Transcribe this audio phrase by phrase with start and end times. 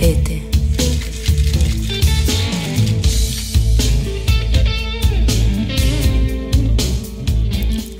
[0.00, 0.48] Sete.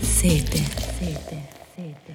[0.03, 0.65] Sete.
[0.99, 1.49] Sete.
[1.75, 2.15] Sete.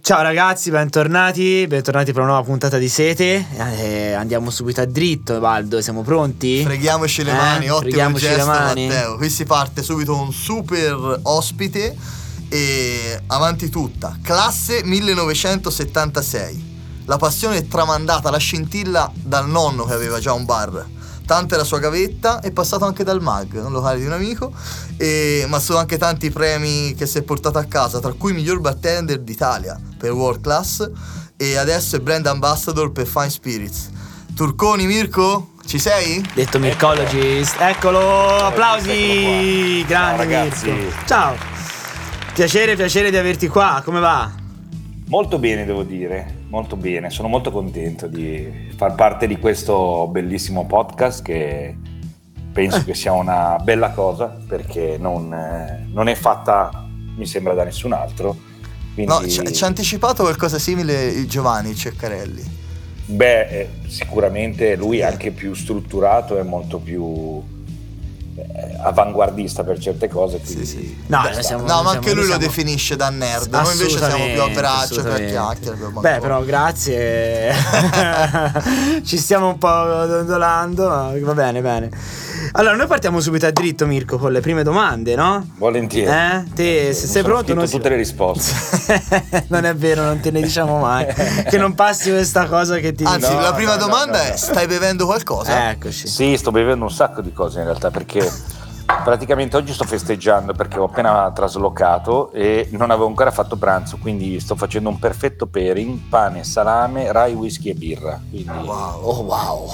[0.00, 3.46] Ciao ragazzi, bentornati, bentornati per una nuova puntata di Sete.
[3.76, 6.62] Eh, andiamo subito a dritto, Valdo, siamo pronti?
[6.62, 7.34] Freghiamoci le Eh?
[7.34, 8.86] mani, ottimo Freghiamoci le gesto mani.
[8.86, 9.16] Matteo.
[9.16, 11.94] Qui si parte subito un super ospite
[12.48, 14.16] e avanti tutta.
[14.22, 16.76] Classe 1976.
[17.08, 20.86] La passione è tramandata, la scintilla dal nonno che aveva già un bar.
[21.24, 24.52] Tanta è la sua gavetta, è passato anche dal mag, un locale di un amico,
[24.98, 28.60] e- ma sono anche tanti premi che si è portato a casa, tra cui miglior
[28.60, 30.90] bartender d'Italia per World Class
[31.34, 33.88] e adesso è brand ambassador per Fine Spirits.
[34.34, 36.22] Turconi Mirko, ci sei?
[36.34, 40.70] Detto Mircologist, eccolo, applausi, eccolo grande Ciao, ragazzi.
[40.70, 41.06] Mirko.
[41.06, 41.36] Ciao,
[42.34, 44.30] piacere, piacere di averti qua, come va?
[45.06, 47.10] Molto bene, devo dire, molto bene.
[47.10, 51.76] Sono molto contento di far parte di questo bellissimo podcast che
[52.52, 57.64] penso che sia una bella cosa perché non, eh, non è fatta, mi sembra, da
[57.64, 58.36] nessun altro.
[58.94, 62.56] Quindi, No, ci, ci ha anticipato qualcosa simile il Giovanni Ceccarelli.
[63.06, 67.57] beh, eh, sicuramente lui è anche più strutturato e molto più eh,
[68.82, 70.38] avanguardista per certe cose.
[70.40, 71.02] Quindi Sì, sì.
[71.06, 73.50] No, Beh, siamo- No, ma anche lui lo siamo- definisce da nerd.
[73.52, 75.30] Noi invece siamo più a braccio, assolutamente.
[75.32, 75.76] chiacchiere.
[75.84, 77.52] a Beh, però grazie.
[79.04, 79.68] Ci stiamo un po'
[80.06, 81.90] dondolando, va bene, bene.
[82.52, 85.46] Allora, noi partiamo subito a dritto, Mirko, con le prime domande, no?
[85.58, 86.10] volentieri.
[86.10, 86.44] Eh?
[86.54, 89.44] Te, se sei pronto, non si- tutte le risposte.
[89.48, 91.06] non è vero, non te ne diciamo mai.
[91.48, 94.32] che non passi questa cosa che ti Anzi, No, la prima no, domanda no, no.
[94.34, 95.70] è: stai bevendo qualcosa?
[95.70, 96.06] Eccoci.
[96.08, 98.20] Sì, sto bevendo un sacco di cose in realtà perché
[99.08, 104.38] praticamente oggi sto festeggiando perché ho appena traslocato e non avevo ancora fatto pranzo, quindi
[104.38, 108.20] sto facendo un perfetto pairing, pane, salame, rai, whisky e birra.
[108.28, 109.00] Quindi Wow.
[109.02, 109.70] Oh wow.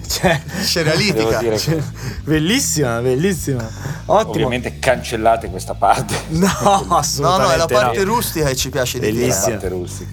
[0.08, 1.38] cioè, Cerealitica.
[1.38, 1.82] dire cioè, che
[2.24, 3.68] bellissima, bellissima.
[4.06, 4.32] Ottimo.
[4.32, 6.14] ovviamente cancellate questa parte.
[6.40, 6.48] No,
[6.88, 7.46] No, assolutamente.
[7.46, 8.14] no, è la parte no.
[8.14, 9.18] rustica che ci piace di più.
[9.20, 9.58] Bellissima.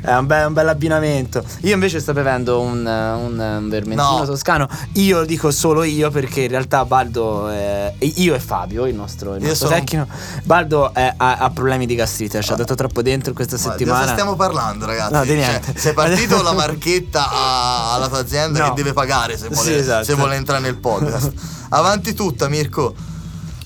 [0.01, 1.43] È un, be- un bel abbinamento.
[1.61, 4.25] Io invece sto bevendo un, un, un vermentino No.
[4.25, 4.67] toscano.
[4.93, 9.41] Io dico solo io perché in realtà Baldo, è- io e Fabio, il nostro, il
[9.43, 10.07] nostro sono- tecnico,
[10.43, 12.41] Baldo è- ha, ha problemi di gastrite.
[12.41, 13.99] Ci ha dato troppo dentro questa Ma di settimana.
[14.01, 15.13] cosa stiamo parlando, ragazzi?
[15.13, 15.73] No, di Cioè, niente.
[15.77, 18.69] sei partito la marchetta a- alla tua azienda No.
[18.69, 20.03] che deve pagare se vuole, Sì, esatto.
[20.03, 21.31] se vuole entrare nel podcast.
[21.69, 22.93] Avanti tutta, Mirko.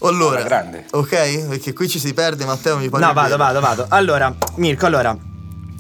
[0.04, 0.86] Allora, grande.
[0.92, 1.48] ok?
[1.48, 3.06] Perché qui ci si perde, Matteo mi pare.
[3.06, 3.86] No, vado, vado, vado.
[3.90, 5.16] Allora, Mirko, allora.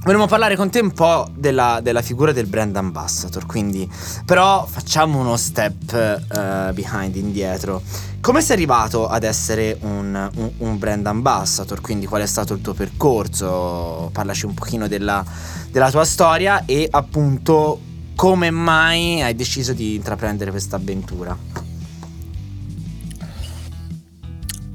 [0.03, 3.87] Vorremmo parlare con te un po' della, della figura del brand ambassador, quindi
[4.25, 7.83] però facciamo uno step eh, behind, indietro.
[8.19, 11.81] Come sei arrivato ad essere un, un- un brand ambassador?
[11.81, 14.09] Quindi qual è stato il tuo percorso?
[14.11, 15.23] Parlaci un pochino della,
[15.69, 17.79] della tua storia e appunto
[18.15, 21.37] come mai hai deciso di intraprendere questa avventura.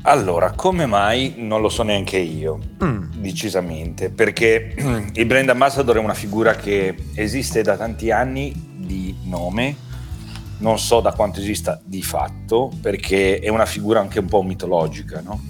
[0.09, 3.07] Allora, come mai non lo so neanche io, Mm.
[3.17, 4.73] decisamente, perché
[5.13, 9.75] il brand ambassador è una figura che esiste da tanti anni di nome,
[10.59, 15.21] non so da quanto esista di fatto, perché è una figura anche un po' mitologica,
[15.25, 15.41] no?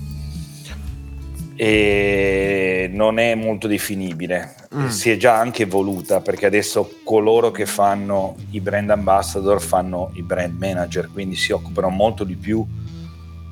[1.55, 4.89] E non è molto definibile, Mm.
[4.89, 10.23] si è già anche evoluta perché adesso coloro che fanno i brand ambassador fanno i
[10.23, 12.67] brand manager, quindi si occupano molto di più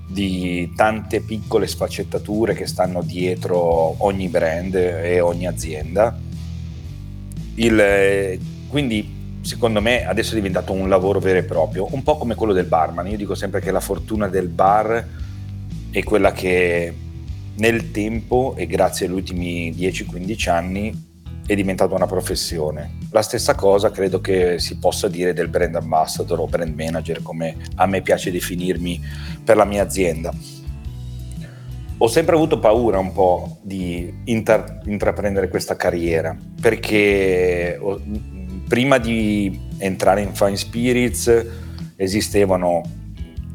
[0.06, 6.16] di tante piccole sfaccettature che stanno dietro ogni brand e ogni azienda.
[7.56, 8.38] Il-
[8.68, 12.52] quindi secondo me adesso è diventato un lavoro vero e proprio, un po' come quello
[12.52, 13.08] del barman.
[13.08, 15.06] Io dico sempre che la fortuna del bar
[15.90, 16.92] è quella che
[17.56, 21.12] nel tempo e grazie agli ultimi 10-15 anni
[21.46, 22.98] è diventata una professione.
[23.10, 27.56] La stessa cosa credo che si possa dire del brand ambassador o brand manager, come
[27.76, 29.00] a me piace definirmi
[29.44, 30.32] per la mia azienda.
[31.98, 37.78] Ho sempre avuto paura un po' di inter- intraprendere questa carriera perché
[38.66, 41.46] prima di entrare in Fine Spirits
[41.96, 42.82] esistevano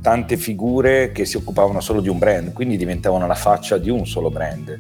[0.02, 4.08] tante figure che si occupavano solo di un brand, quindi diventavano la faccia di un
[4.08, 4.80] solo brand,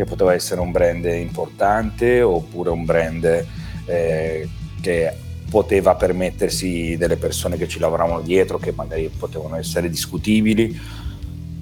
[0.00, 3.46] che poteva essere un brand importante oppure un brand
[3.84, 4.48] eh,
[4.80, 5.14] che
[5.50, 10.98] poteva permettersi delle persone che ci lavoravano dietro, che magari potevano essere discutibili.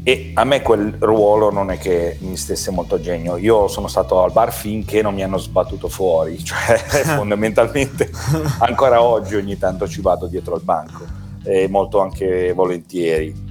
[0.04, 3.36] E a me quel ruolo non è che mi stesse molto a genio.
[3.36, 6.76] Io sono stato al bar finché non mi hanno sbattuto fuori, cioè
[7.16, 8.10] fondamentalmente
[8.60, 11.04] ancora oggi ogni tanto ci vado dietro al banco,
[11.42, 13.47] e molto anche volentieri.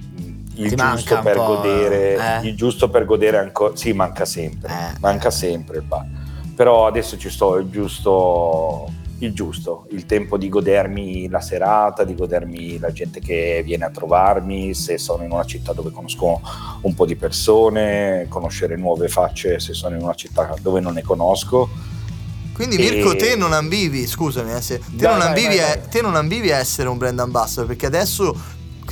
[0.58, 2.48] Il Ti manca giusto, per godere, eh?
[2.48, 4.98] il giusto per godere ancora, sì, manca sempre, Eh.
[5.00, 6.06] manca sempre il bar.
[6.56, 12.14] Però adesso ci sto il giusto il giusto, il tempo di godermi la serata, di
[12.14, 16.40] godermi la gente che viene a trovarmi, se sono in una città dove conosco
[16.82, 21.02] un po' di persone, conoscere nuove facce se sono in una città dove non ne
[21.02, 21.68] conosco.
[22.54, 25.66] Quindi Mirko, E- te non ambivi, scusami, eh, se- te, Dai, non ambivi vai, a,
[25.78, 25.88] vai.
[25.90, 28.36] te non ambivi a essere un brand ambassador perché adesso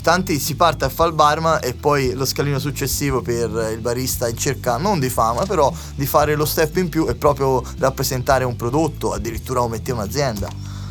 [0.05, 4.29] tanti si parte a fare il barman e poi lo scalino successivo per il barista
[4.29, 8.43] in cerca non di fama, però di fare lo step in più e proprio rappresentare
[8.43, 10.47] un prodotto, addirittura omettire un'azienda.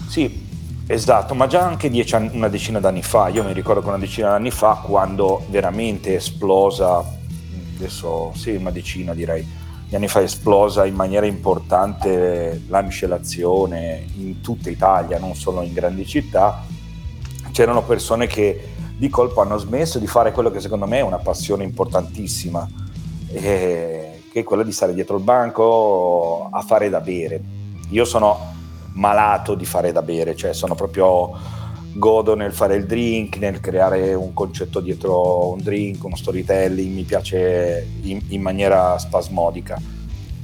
[0.09, 0.49] Sì,
[0.89, 4.31] esatto, ma già anche anni- una decina d'anni fa, io mi ricordo che una decina
[4.31, 7.05] d'anni fa, quando veramente esplosa,
[7.77, 9.49] adesso sì, una decina direi,
[9.89, 15.73] di anni fa esplosa in maniera importante la miscelazione in tutta Italia, non solo in
[15.73, 16.65] grandi città,
[17.53, 21.19] c'erano persone che di colpo hanno smesso di fare quello che secondo me è una
[21.19, 22.69] passione importantissima,
[23.29, 27.43] eh, che è quella di stare dietro il banco a fare da bere.
[27.91, 28.53] Io sono
[28.93, 31.33] malato di fare da bere, cioè sono proprio
[31.97, 37.03] godo nel fare il drink, nel creare un concetto dietro un drink, uno storytelling, mi
[37.05, 39.81] piace in, in maniera spasmodica.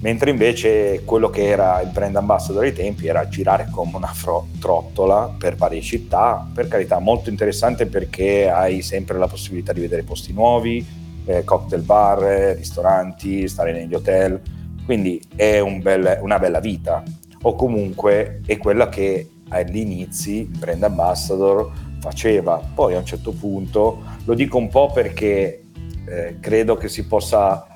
[0.00, 4.47] Mentre invece quello che era il brand ambassador ai tempi era girare come una fro-
[4.58, 10.02] trottola per varie città, per carità molto interessante perché hai sempre la possibilità di vedere
[10.02, 10.85] posti nuovi,
[11.26, 14.41] eh, cocktail bar, ristoranti, stare negli hotel,
[14.87, 17.03] quindi è un bel- una bella vita
[17.43, 21.70] o comunque è quella che agli inizi il brand ambassador
[22.00, 22.56] faceva.
[22.75, 25.64] Poi a un certo punto, lo dico un po' perché
[26.06, 27.67] eh, credo che si possa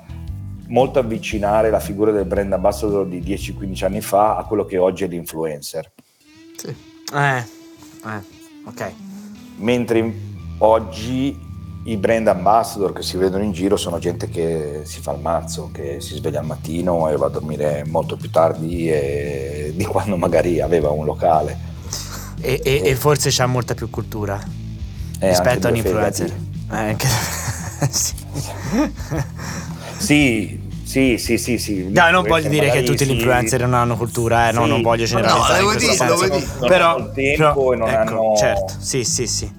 [0.67, 5.03] molto avvicinare la figura del brand ambassador di 10-15 anni fa a quello che oggi
[5.03, 5.91] è l'influencer.
[6.57, 6.67] Sì.
[7.13, 8.21] Eh, eh,
[8.65, 8.91] ok.
[9.57, 10.13] Mentre
[10.59, 11.39] oggi
[11.87, 15.69] i brand ambassador che si vedono in giro sono gente che si fa il mazzo,
[15.71, 20.17] che si sveglia al mattino e va a dormire molto più tardi e- di quando
[20.17, 21.73] magari aveva un locale.
[22.41, 24.43] E, e- e forse c'ha molta più cultura
[25.19, 26.29] Eh, rispetto a un influencer.
[26.29, 27.07] Eh, anche-
[27.89, 28.13] sì.
[29.97, 31.87] Sì, sì, sì, sì, sì.
[31.89, 35.05] No, non voglio dire che tutti gli influencer non hanno cultura, eh, no, non voglio
[35.05, 36.57] generalizzare No, in questo dire, senso.
[36.67, 39.51] Però, tempo però, e non ecco, hanno- certo, sì, sì, sì.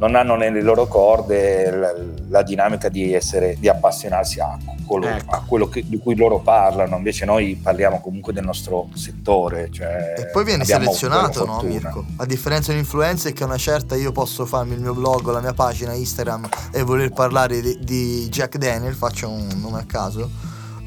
[0.00, 1.94] Non, hanno nelle loro corde la,
[2.28, 5.30] la dinamica di essere di appassionarsi a quello, Ecco.
[5.34, 10.14] a quello che- di cui loro parlano invece noi parliamo comunque del nostro settore cioè
[10.18, 11.60] E poi abbiamo selezionato, no.
[11.62, 12.04] Mirko?
[12.16, 15.30] A differenza di un influencer che a una certa io posso farmi il mio blog,
[15.30, 19.84] la mia pagina Instagram e voler parlare di, di Jack Daniel, faccio un nome a
[19.84, 20.28] caso.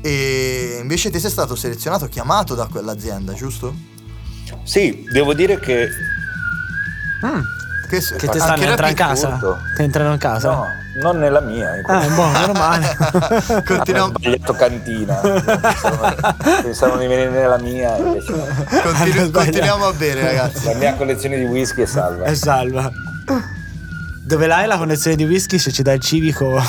[0.02, 3.92] E invece te sei stato selezionato, chiamato da quell'azienda, giusto?
[4.64, 5.88] sì devo dire che
[7.26, 7.40] Mm,
[8.00, 9.40] Che, che ti stanno entrando in casa?
[9.76, 10.50] Ti entrano in casa?
[10.50, 12.96] no non nella mia in Ah, boh, meno male.
[13.66, 16.16] Continuiamo, Ho sbagliato cantina pensavano,
[16.62, 18.26] pensavano di venire nella mia continu-
[18.84, 19.32] sbagliato.
[19.32, 20.66] continuiamo a bere, ragazzi.
[20.66, 22.92] la mia collezione di whisky è salva È salva.
[24.26, 26.62] Dove l'hai la connessione di whisky se ci dai il civico?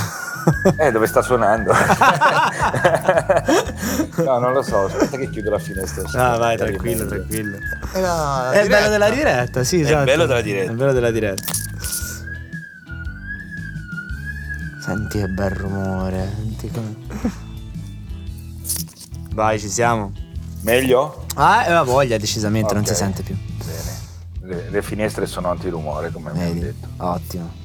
[0.76, 1.73] Eh, dove sta suonando?
[4.25, 6.32] no, non lo so, aspetta che chiudo la finestra.
[6.32, 7.56] Ah, vai, tranquillo, tranquillo.
[7.94, 8.88] Era È il bello diretta.
[8.91, 10.05] della diretta, sì, È esatto.
[10.05, 10.73] bello della diretta.
[10.73, 11.52] È bello della diretta.
[14.81, 16.31] Senti che bel rumore.
[16.37, 16.94] Senti come...
[19.32, 20.12] Vai, ci siamo.
[20.61, 21.25] Meglio?
[21.37, 22.89] Ah, aveva voglia, decisamente, non Ok.
[22.89, 23.34] si sente più.
[23.65, 23.93] Bene.
[24.43, 26.60] Le, le finestre sono antirumore, come mi hanno Vedi?
[26.60, 26.89] detto.
[26.98, 27.63] Ottimo.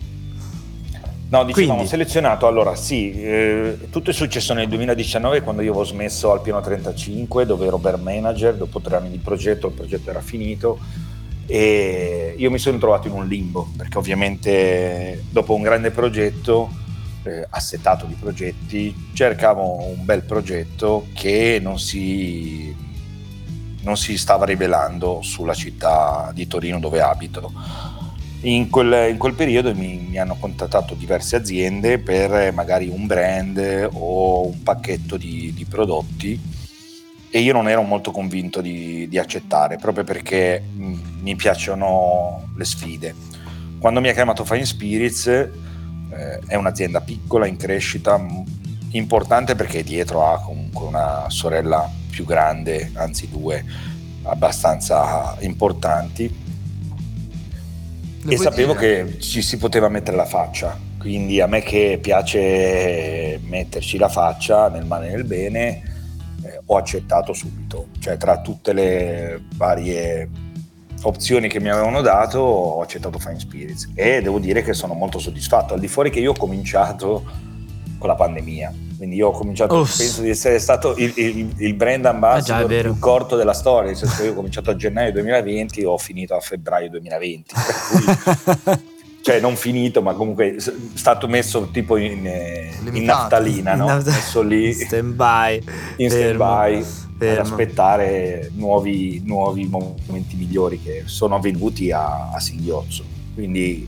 [1.32, 1.88] No, dicevamo, Quindi?
[1.88, 6.60] selezionato, allora sì, eh, tutto è successo nel 2019 quando io avevo smesso al piano
[6.60, 10.80] 35 dove ero bear manager, dopo tre anni di progetto, il progetto era finito
[11.46, 16.68] e io mi sono trovato in un limbo perché ovviamente dopo un grande progetto,
[17.22, 22.76] eh, assetato di progetti, cercavo un bel progetto che non si,
[23.84, 27.52] non si stava rivelando sulla città di Torino dove abito.
[28.42, 33.06] In quel, in quel periodo mi, mi hanno contattato diverse aziende per eh, magari un
[33.06, 36.40] brand o un pacchetto di, di prodotti
[37.30, 42.64] e io non ero molto convinto di, di accettare proprio perché mh, mi piacciono le
[42.64, 43.14] sfide.
[43.78, 45.50] Quando mi ha chiamato Fine Spirits eh,
[46.48, 48.26] è un'azienda piccola in crescita,
[48.92, 53.66] importante perché dietro ha comunque una sorella più grande, anzi due,
[54.24, 56.48] abbastanza importanti
[58.22, 59.06] Le e sapevo dire?
[59.06, 64.70] che ci si poteva mettere la faccia, quindi a me che piace metterci la faccia
[64.70, 65.82] nel male e nel bene,
[66.44, 70.30] eh, ho accettato subito, cioè tra tutte le varie
[71.04, 73.90] opzioni che mi avevano dato ho accettato Fine Spirits.
[73.96, 77.24] E devo dire che sono molto soddisfatto, al di fuori che io ho cominciato
[77.98, 79.98] con la pandemia, Quindi io ho cominciato, Uff.
[79.98, 82.92] penso di essere stato il, il- il brand Ah, già, ambassador è vero.
[82.92, 85.98] più corto della storia, nel senso che io ho cominciato a gennaio 2020 e ho
[85.98, 87.54] finito a febbraio 2020.
[87.54, 88.82] Per cui,
[89.24, 93.84] cioè non finito, ma comunque s- stato messo tipo in, eh, in naftalina, no?
[93.88, 95.64] In nafta- messo lì stand by.
[95.96, 96.86] in fermo, stand-by ad
[97.18, 97.42] fermo.
[97.42, 103.04] aspettare nuovi, nuovi momenti migliori che sono avvenuti a, a singhiozzo.
[103.34, 103.88] Quindi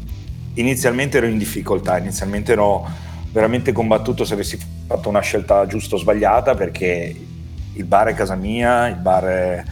[0.54, 2.88] inizialmente ero in difficoltà, inizialmente ero
[3.32, 7.28] veramente combattuto se avessi fatto una scelta giusta o sbagliata perché
[7.74, 9.64] il bar è casa mia, il bar è...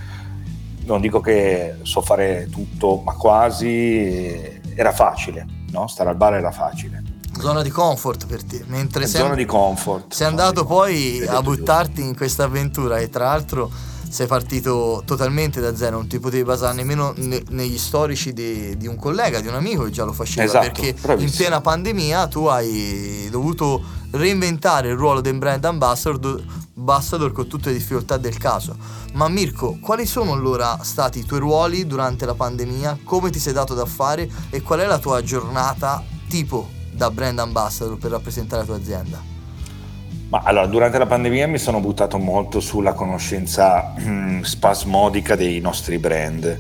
[0.85, 5.87] non dico che so fare tutto, ma quasi era facile, no?
[5.87, 7.03] Stare al bar era facile.
[7.39, 8.63] Zona di comfort per te.
[8.67, 10.13] Mentre sei, zona di comfort.
[10.13, 13.69] sei andato poi a buttarti in questa avventura e tra l'altro
[14.09, 18.87] sei partito totalmente da zero, non ti potevi basare nemmeno ne- negli storici di, di
[18.87, 21.37] un collega, di un amico che già lo faceva, Esatto, perché in bravissimo.
[21.37, 26.43] piena pandemia tu hai dovuto reinventare il ruolo del brand ambassador,
[26.77, 28.75] ambassador con tutte le difficoltà del caso.
[29.13, 32.99] Ma Mirko, quali sono allora stati i tuoi ruoli durante la pandemia?
[33.03, 37.39] Come ti sei dato da fare e qual è la tua giornata tipo da brand
[37.39, 39.37] ambassador per rappresentare la tua azienda?
[40.29, 43.95] Ma allora, durante la pandemia mi sono buttato molto sulla conoscenza
[44.41, 46.57] spasmodica dei nostri brand.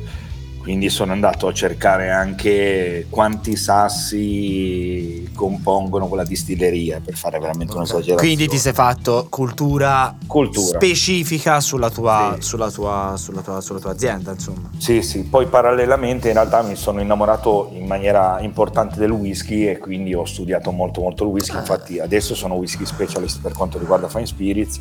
[0.69, 7.77] Quindi sono andato a cercare anche quanti sassi compongono quella distilleria per fare veramente Ok.
[7.79, 8.19] un'esagerazione.
[8.21, 10.77] Quindi ti sei fatto cultura, Cultura.
[10.77, 12.45] specifica sulla tua, Sì.
[12.47, 14.69] sulla, tua, sulla, tua, sulla tua azienda, insomma.
[14.77, 19.79] Sì, sì, poi parallelamente in realtà mi sono innamorato in maniera importante del whisky e
[19.79, 21.61] quindi ho studiato molto molto il whisky, Ah.
[21.61, 24.79] infatti adesso sono whisky specialist per quanto riguarda Fine Spirits.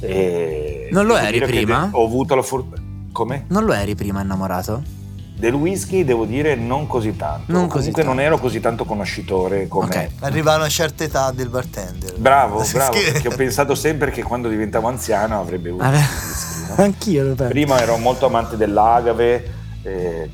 [0.00, 1.88] E Non lo eri prima?
[1.92, 2.86] Ho avuto la fortuna...
[3.18, 3.46] Come?
[3.48, 4.80] Non lo eri prima innamorato?
[5.36, 7.50] Del whisky devo dire non così tanto.
[7.50, 8.30] Non così Comunque non tanto.
[8.30, 9.86] ero così tanto conoscitore come...
[9.86, 10.08] Ok.
[10.20, 12.16] Arriva a una certa età del bartender.
[12.16, 15.96] Bravo, bravo, perché ho pensato sempre che quando diventavo anziano avrei bevuto Vabbè.
[15.96, 16.66] whisky.
[16.68, 16.74] no?
[16.84, 17.52] Anch'io lo penso.
[17.52, 20.30] Prima ero molto amante dell'agave eh,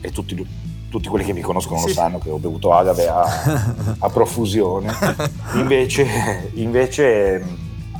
[0.00, 0.46] e tutti,
[0.88, 1.92] tutti quelli che mi conoscono lo Sì.
[1.92, 3.20] sanno che ho bevuto agave a,
[4.00, 4.94] a profusione.
[5.56, 7.44] Invece, invece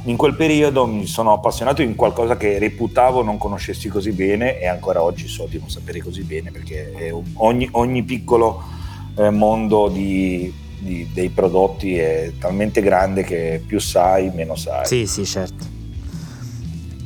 [0.07, 4.67] in quel periodo mi sono appassionato in qualcosa che reputavo non conoscessi così bene e
[4.67, 8.63] ancora oggi so di non sapere così bene perché ogni, ogni piccolo
[9.17, 14.87] eh, mondo di, di- dei prodotti è talmente grande che più sai meno sai.
[14.87, 15.75] Sì, sì, certo.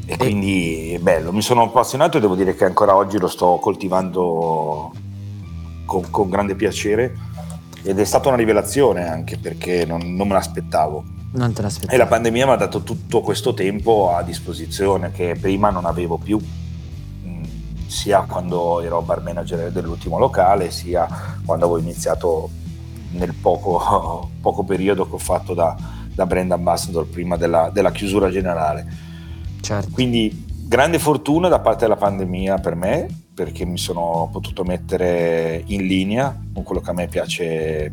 [0.04, 3.59] E quindi è bello, mi sono appassionato e devo dire che ancora oggi lo sto
[3.62, 4.92] coltivando
[5.87, 7.16] con, con grande piacere
[7.83, 11.19] ed è stata una rivelazione anche perché non, non me l'aspettavo.
[11.32, 11.96] Non te E l'aspettavo.
[11.99, 16.38] la pandemia mi ha dato tutto questo tempo a disposizione che prima non avevo più,
[17.25, 17.42] Mm,
[17.87, 21.06] sia quando ero bar manager dell'ultimo locale, sia
[21.44, 22.49] quando avevo iniziato
[23.12, 25.76] nel poco, poco periodo che ho fatto da,
[26.12, 28.87] da brand ambassador prima della- della chiusura generale.
[29.60, 29.90] Certo.
[29.92, 35.87] Quindi grande fortuna da parte della pandemia per me, perché mi sono potuto mettere in
[35.87, 37.92] linea con quello che a me piace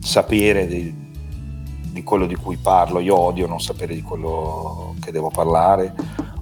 [0.00, 0.94] sapere di,
[1.94, 2.98] di quello di cui parlo.
[2.98, 5.94] Io odio non sapere di quello che devo parlare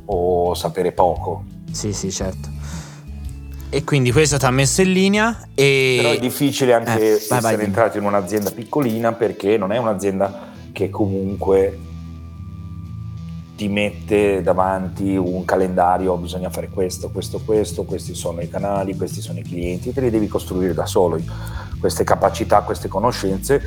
[0.06, 1.44] o sapere poco.
[1.70, 2.48] Sì, sì, certo.
[3.68, 5.98] E quindi questo ti ha messo in linea e...
[6.00, 10.50] Però è difficile anche Eh, essere vai, entrato in un'azienda piccolina perché non è un'azienda
[10.72, 11.78] che comunque
[13.54, 19.20] ti mette davanti un calendario, bisogna fare questo, questo, questo, questi sono i canali, questi
[19.20, 21.20] sono i clienti, te li devi costruire da solo,
[21.78, 23.62] queste capacità, queste conoscenze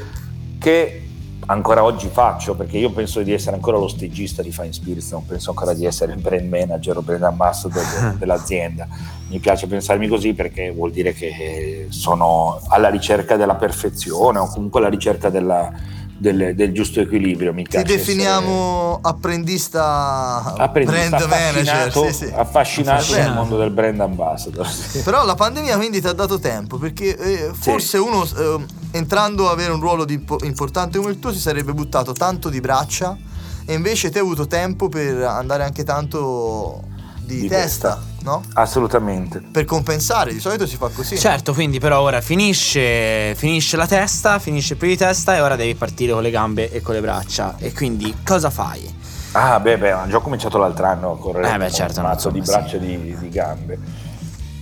[0.60, 1.02] che
[1.48, 5.26] ancora oggi faccio perché io penso di essere ancora lo stagista di Fine Spirits, non
[5.26, 8.88] penso ancora di essere il brand manager o brand ambassador de- dell'azienda.
[9.30, 14.80] Mi piace pensarmi così perché vuol dire che sono alla ricerca della perfezione o comunque
[14.80, 15.72] alla ricerca della-
[16.18, 17.54] del, del giusto equilibrio.
[17.54, 21.74] Mi Ti definiamo apprendista, essere apprendista, brand manager.
[21.88, 22.32] affascinato, Sì, sì.
[22.34, 23.28] affascinato Affascinato.
[23.28, 24.68] nel mondo del brand ambassador.
[24.68, 25.00] sì.
[25.02, 29.52] Però la pandemia quindi ti ha dato tempo perché eh, forse uno eh, entrando a
[29.52, 33.18] avere un ruolo di impo- importante come il tuo si sarebbe buttato tanto di braccia
[33.66, 36.84] e invece te hai avuto tempo per andare anche tanto
[37.26, 38.24] di, Di testa, testa.
[38.24, 38.44] no?
[38.54, 39.42] Assolutamente.
[39.52, 41.18] Per compensare, di solito si fa così.
[41.18, 45.76] Certo, quindi però ora finisce, finisce la testa, finisce periodo di testa e ora devi
[45.76, 47.56] partire con le gambe e con le braccia.
[47.58, 48.94] E quindi cosa fai?
[49.34, 52.06] Ah, beh, beh, ho già cominciato l'altro anno a correre Eh, beh, con certo, un
[52.06, 53.80] mazzo di braccia e di, di gambe.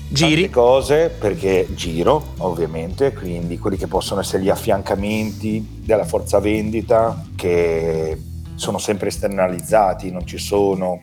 [0.09, 0.41] Giri?
[0.43, 7.23] Tante cose perché giro, ovviamente, quindi quelli che possono essere gli affiancamenti della forza vendita
[7.35, 8.19] che
[8.55, 11.01] sono sempre esternalizzati, non ci sono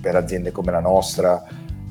[0.00, 1.42] per aziende come la nostra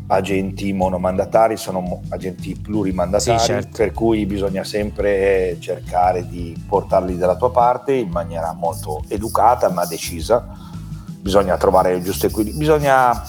[0.09, 3.77] agenti monomandatari, sono agenti plurimandatari, Sì, certo.
[3.77, 9.85] per cui bisogna sempre cercare di portarli dalla tua parte in maniera molto educata ma
[9.85, 10.47] decisa.
[11.19, 13.21] Bisogna trovare il giusto equilibrio, bisogna,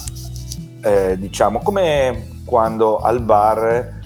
[0.82, 3.96] eh, diciamo, come quando al bar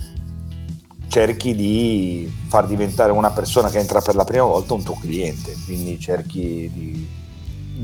[1.09, 5.53] cerchi di far diventare una persona che entra per la prima volta un tuo cliente,
[5.67, 7.07] quindi cerchi di,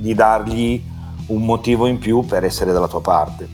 [0.00, 0.82] di dargli
[1.28, 3.48] un motivo in più per essere dalla tua parte.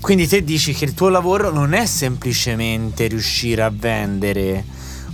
[0.00, 4.64] Quindi te dici che il tuo lavoro non è semplicemente riuscire a vendere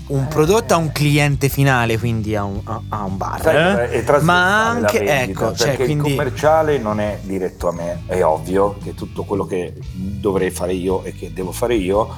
[0.08, 4.20] un prodotto a un cliente finale, quindi a un, a- a un bar, eh?
[4.22, 6.08] ma anche, vendita, ecco, cioè, quindi...
[6.08, 10.72] il commerciale non è diretto a me, è ovvio che tutto quello che dovrei fare
[10.72, 12.08] io e che devo fare io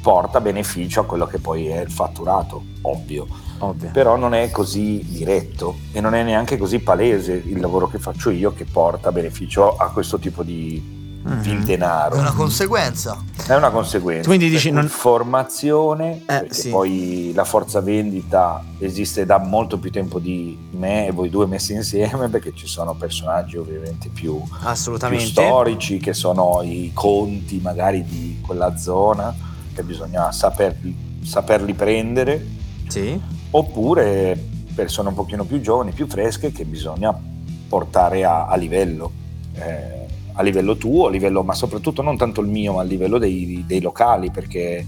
[0.00, 3.26] porta beneficio a quello che poi è il fatturato, ovvio.
[3.64, 3.90] Ovvio.
[3.92, 8.30] Però non è così diretto e non è neanche così palese il lavoro che faccio
[8.30, 11.40] io che porta beneficio a questo tipo di, Mhm.
[11.40, 12.16] di denaro.
[12.16, 13.16] È una conseguenza.
[13.46, 14.26] È una conseguenza.
[14.28, 16.70] Quindi dici cui non- formazione, perché sì.
[16.70, 21.72] poi la forza vendita esiste da molto più tempo di me e voi due messi
[21.74, 25.26] insieme, perché ci sono personaggi ovviamente più, più Assolutamente.
[25.26, 29.32] storici, che sono i conti magari di quella zona,
[29.72, 32.44] che bisogna saperli, saperli prendere,
[32.88, 33.18] Sì.
[33.52, 34.36] Oppure
[34.74, 37.16] persone un pochino più giovani, più fresche, che bisogna
[37.68, 39.10] portare a, a livello.
[39.54, 40.00] eh,
[40.34, 43.64] a livello tuo, a livello, ma soprattutto non tanto il mio, ma a livello dei,
[43.66, 44.82] dei locali, perché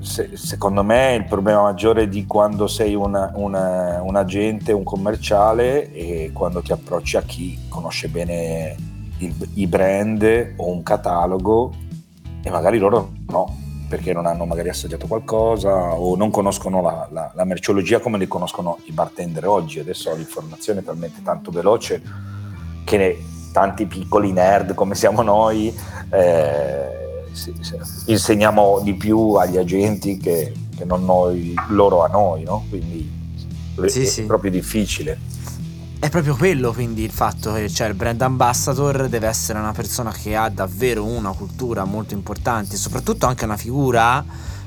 [0.00, 5.90] se- secondo me il problema maggiore di quando sei una- una- un agente, un commerciale,
[5.90, 8.76] è quando ti approcci a chi conosce bene
[9.18, 11.72] il- i brand o un catalogo
[12.42, 13.56] e magari loro no,
[13.88, 18.28] perché non hanno magari assaggiato qualcosa o non conoscono la, la- la merceologia come li
[18.28, 19.78] conoscono i bartender oggi.
[19.78, 22.02] Adesso l'informazione è talmente tanto veloce
[22.84, 23.16] che ne-
[23.52, 25.74] tanti piccoli nerd come siamo noi
[26.10, 27.76] eh, sì, sì,
[28.06, 32.64] insegniamo di più agli agenti che, che non noi, loro a noi, no?
[32.68, 33.10] quindi
[33.86, 34.22] Sì, è, sì.
[34.24, 35.18] proprio difficile.
[36.00, 40.12] È proprio quello quindi il fatto che cioè, il brand ambassador deve essere una persona
[40.12, 44.24] che ha davvero una cultura molto importante, soprattutto anche una figura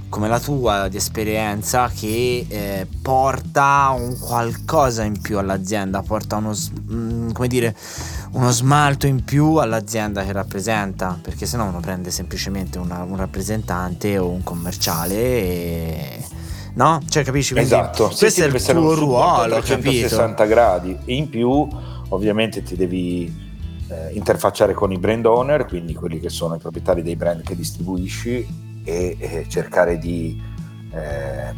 [0.09, 6.53] come la tua di esperienza che eh, porta un qualcosa in più all'azienda, porta uno,
[6.91, 7.73] mm, come dire,
[8.31, 13.15] uno smalto in più all'azienda che rappresenta, perché se no uno prende semplicemente una- un
[13.15, 16.25] rappresentante o un commerciale e...
[16.73, 16.99] No?
[17.07, 17.53] Cioè capisci?
[17.53, 19.81] Quindi esatto, questo sì, è il tuo ruolo, capito?
[19.81, 21.67] 360 gradi e in più
[22.09, 23.33] ovviamente ti devi
[23.89, 27.55] eh, interfacciare con i brand owner, quindi quelli che sono i proprietari dei brand che
[27.55, 28.47] distribuisci
[28.83, 30.41] e, e cercare di
[30.93, 31.53] eh,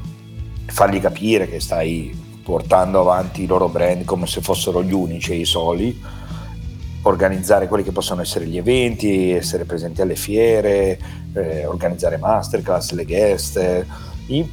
[0.66, 5.36] fargli capire che stai portando avanti i loro brand come se fossero gli unici e
[5.38, 6.02] i soli
[7.04, 10.98] organizzare quelli che possono essere gli eventi, essere presenti alle fiere,
[11.34, 13.86] eh, organizzare masterclass, le guest,
[14.28, 14.50] i- mh,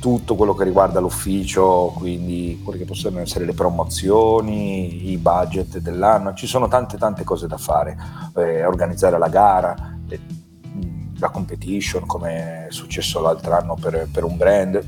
[0.00, 6.34] tutto quello che riguarda l'ufficio, quindi quelle che possono essere le promozioni, i budget dell'anno,
[6.34, 7.96] ci sono tante tante cose da fare,
[8.36, 14.24] eh, organizzare la gara, eh, mh, la competition come è successo l'altro anno per, per
[14.24, 14.82] un brand,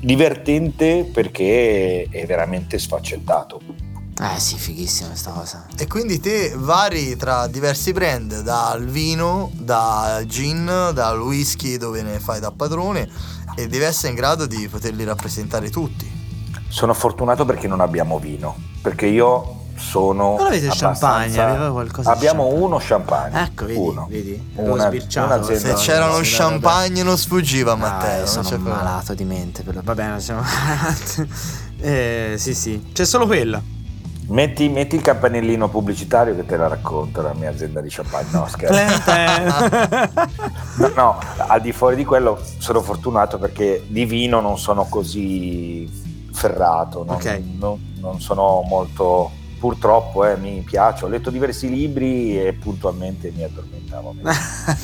[0.00, 3.60] divertente perché è veramente sfaccettato.
[4.20, 5.66] Eh sì, fighissima questa cosa.
[5.76, 12.20] E quindi te vari tra diversi brand, dal vino, dal gin, dal whisky dove ne
[12.20, 13.08] fai da padrone
[13.54, 16.10] e devi essere in grado di poterli rappresentare tutti.
[16.68, 20.36] Sono fortunato perché non abbiamo vino, perché io sono.
[20.38, 22.64] Non avete champagne, aveva qualcosa Abbiamo champagne.
[22.64, 23.42] uno champagne.
[23.42, 24.06] Ecco, vedi, uno.
[24.08, 25.34] vedi, Una- sbirciato.
[25.34, 28.16] un'azienda- Se c'era no, lo sì, champagne non sfuggiva a Ah, Matteo.
[28.18, 28.76] non sono problema.
[28.82, 29.62] malato di mente.
[29.62, 30.42] per- Va bene, siamo
[31.80, 33.60] eh, sì, sì, c'è solo quella.
[34.32, 38.28] Metti, metti il campanellino pubblicitario che te la racconto, la mia azienda di champagne.
[38.32, 39.00] No, scherzo.
[40.78, 45.86] No, no, al di fuori di quello sono fortunato perché di vino non sono così
[46.32, 47.42] ferrato, non, Ok.
[47.58, 49.30] non- non sono molto...
[49.62, 54.16] Purtroppo eh, mi piace, ho letto diversi libri e puntualmente mi addormentavo.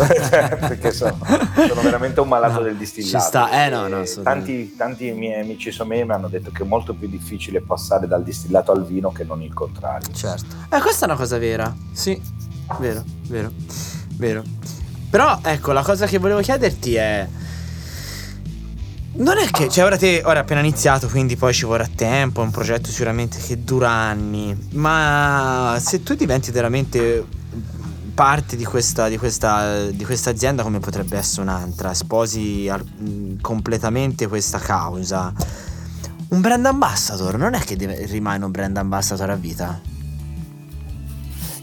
[0.68, 1.18] perché sono,
[1.66, 3.18] sono veramente un malato No, del distillato.
[3.18, 4.46] ci sta, eh, no, no, E assolutamente.
[4.76, 8.22] tanti, tanti miei amici somei mi hanno detto che è molto più difficile passare dal
[8.22, 10.12] distillato al vino che non il contrario.
[10.14, 10.46] Certo.
[10.70, 11.74] Eh, questa è una cosa vera.
[11.90, 12.20] Sì,
[12.78, 13.50] vero, vero,
[14.14, 14.44] vero.
[15.10, 17.28] Però, ecco, la cosa che volevo chiederti è.
[19.18, 22.44] Non è che, cioè, ora te, ora appena iniziato, quindi poi ci vorrà tempo, è
[22.44, 24.56] un progetto sicuramente che dura anni.
[24.74, 27.26] Ma se tu diventi veramente
[28.14, 34.28] parte di questa, di questa, di questa azienda, come potrebbe essere un'altra, sposi al- completamente
[34.28, 35.32] questa causa,
[36.28, 39.80] un brand ambassador non è che deve, rimane un brand ambassador a vita?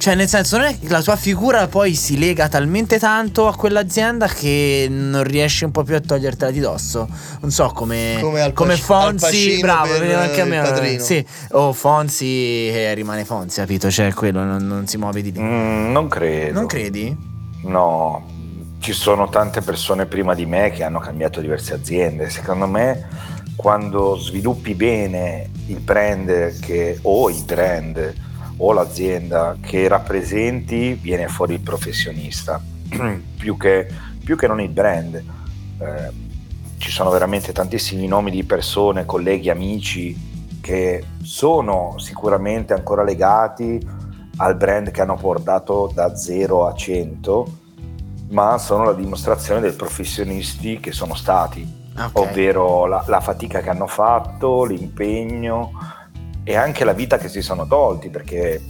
[0.06, 3.56] Cioè, nel senso, non è che la tua figura poi si lega talmente tanto a
[3.56, 7.08] quell'azienda che non riesci un po' più a togliertela di dosso.
[7.42, 11.00] Non so, come, Come Al come Fonzi, bravo, per, veniva anche a me.
[11.00, 13.90] Sì, o Fonzi eh, rimane Fonzi, capito?
[13.90, 15.40] Cioè, quello non, non si muove di lì.
[15.40, 16.54] Mm, non credo.
[16.54, 17.18] Non credi?
[17.64, 18.28] No,
[18.82, 22.30] ci sono tante persone prima di me che hanno cambiato diverse aziende.
[22.30, 23.08] Secondo me,
[23.56, 28.14] quando sviluppi bene il brand che, o i brand
[28.58, 32.62] o l'azienda che rappresenti, viene fuori il professionista
[33.38, 33.88] più, che,
[34.24, 35.16] più che non il brand.
[35.16, 36.24] Eh,
[36.78, 43.80] ci sono veramente tantissimi nomi di persone, colleghi, amici che sono sicuramente ancora legati
[44.38, 47.58] al brand che hanno portato da 0 a 100,
[48.30, 52.10] ma sono la dimostrazione dei professionisti che sono stati, Ok.
[52.20, 55.72] ovvero la, la fatica che hanno fatto, l'impegno
[56.48, 58.62] e anche la vita che si sono tolti, perché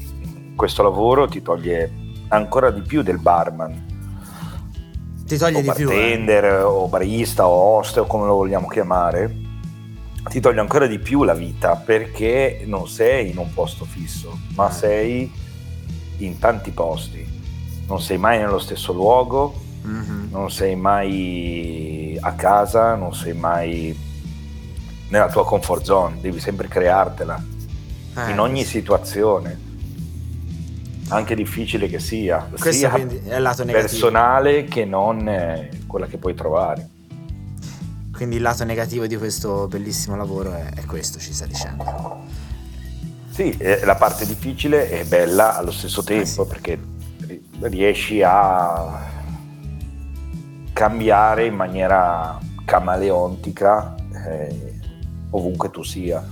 [0.55, 1.91] questo lavoro ti toglie
[2.29, 3.85] ancora di più del barman,
[5.25, 5.89] Ti toglie di più.
[5.89, 5.93] eh.
[5.93, 9.35] bartender, o barista, o host, o come lo vogliamo chiamare,
[10.29, 14.69] ti toglie ancora di più la vita perché non sei in un posto fisso, ma
[14.69, 14.73] Eh.
[14.73, 15.31] sei
[16.19, 17.33] in tanti posti.
[17.87, 20.29] Non sei mai nello stesso luogo, Mhm.
[20.31, 23.95] non sei mai a casa, non sei mai
[25.09, 27.43] nella tua comfort zone, devi sempre creartela
[28.17, 29.59] Eh, in ogni situazione,
[31.09, 32.99] anche difficile che sia, Questo sia è
[33.35, 33.89] il lato negativo.
[33.89, 36.89] personale che non eh, quella che puoi trovare.
[38.13, 42.23] Quindi il lato negativo di questo bellissimo lavoro è, è questo, ci sta dicendo.
[43.29, 46.45] Sì, eh, la parte difficile è bella allo stesso tempo Eh sì.
[46.47, 46.79] perché
[47.27, 49.11] ri- riesci a
[50.71, 54.79] cambiare in maniera camaleontica eh,
[55.31, 56.25] ovunque tu sia.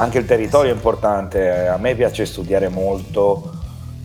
[0.00, 3.50] Anche il territorio è importante, a me piace studiare molto,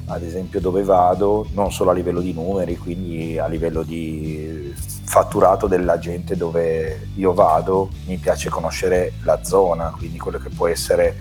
[0.07, 4.73] ad esempio dove vado, non solo a livello di numeri, quindi a livello di
[5.05, 10.65] fatturato della gente dove io vado, mi piace conoscere la zona, quindi quello che può
[10.67, 11.15] essere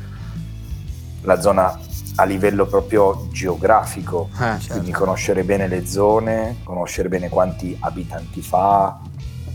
[1.20, 1.78] la zona
[2.14, 8.98] a livello proprio geografico, Eh, quindi conoscere bene le zone, conoscere bene quanti abitanti fa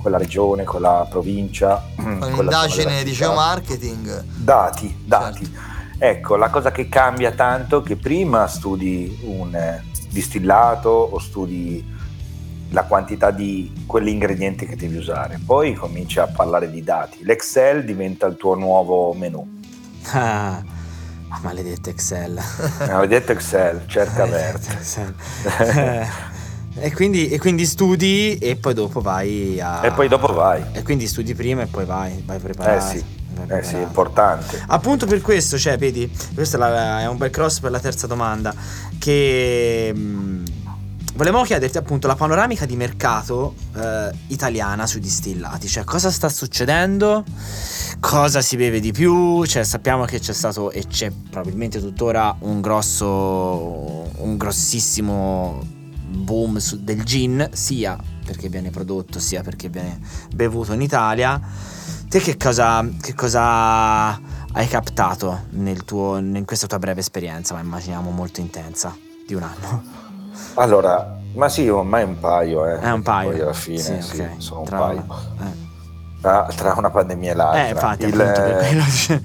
[0.08, 4.24] quella regione, quella provincia, quella zona Un'indagine di geomarketing.
[4.24, 5.56] Dati, dati.
[6.00, 11.96] Ecco, la cosa che cambia tanto è che prima studi un eh, distillato o studi
[12.70, 17.24] la quantità di quell'ingrediente che devi usare, poi cominci a parlare di dati.
[17.24, 19.60] L'Excel diventa il tuo nuovo menu.
[20.12, 20.62] Ah,
[21.41, 22.39] maledetto Excel.
[22.80, 24.74] Avete detto Excel, cerca Maledetto verde.
[24.74, 25.15] Excel.
[26.80, 29.86] E, quindi, e quindi studi e poi dopo vai a...
[29.86, 30.63] E poi dopo vai.
[30.74, 32.96] E quindi studi prima e poi vai, vai preparato.
[32.96, 33.04] Eh sì,
[33.48, 34.63] eh sì, è importante.
[34.68, 38.54] Appunto per questo, cioè, vedi, questo è, un bel cross per la terza domanda.
[39.00, 40.44] Che mh,
[41.16, 47.24] volevamo chiederti appunto la panoramica di mercato eh, italiana sui distillati, cioè cosa sta succedendo,
[48.00, 52.62] cosa si beve di più, cioè sappiamo che c'è stato e c'è probabilmente tuttora un
[52.62, 55.76] grosso, un grossissimo
[56.08, 60.00] boom del gin, sia perché viene prodotto, sia perché viene
[60.34, 61.39] bevuto in Italia.
[62.10, 64.12] Te che cosa, che cosa
[64.52, 69.43] hai captato nel tuo, in questa tua breve esperienza, ma immaginiamo molto intensa, di un
[69.43, 69.84] anno?
[70.56, 72.80] Allora, ma sì, ormai un paio, eh.
[72.80, 73.30] È un paio.
[73.32, 74.30] Poi alla fine, Sì, sì, ok.
[74.38, 75.06] sono un Tra- paio.
[75.41, 75.65] eh.
[76.22, 77.65] Tra, tra una pandemia e l'altra.
[77.67, 79.22] Eh, infatti, Il- appunto cioè.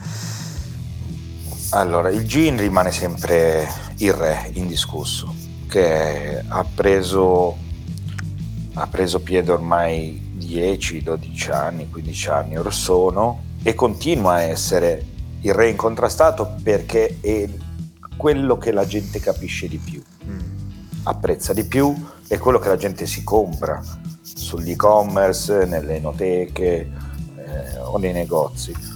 [1.70, 3.66] Allora, il gin rimane sempre
[3.98, 5.34] il re indiscusso,
[5.72, 7.56] che ha preso,
[8.74, 15.02] ha preso piede ormai 10, 12 anni, 15 anni or sono e continua a essere
[15.40, 17.48] il re incontrastato perché è
[18.18, 20.40] quello che la gente capisce di più, Mm.
[21.04, 21.94] apprezza di più,
[22.28, 23.82] è quello che la gente si compra
[24.20, 26.90] sull'e-commerce, nelle enoteche
[27.38, 28.91] eh, o nei negozi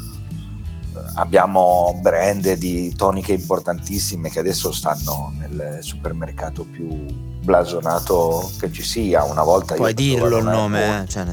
[1.17, 7.05] abbiamo brand di toniche importantissime che adesso stanno nel supermercato più
[7.47, 9.23] blasonato che ci sia.
[9.25, 11.07] Una volta Puoi dirlo il nome, eh?
[11.09, 11.25] Cioè,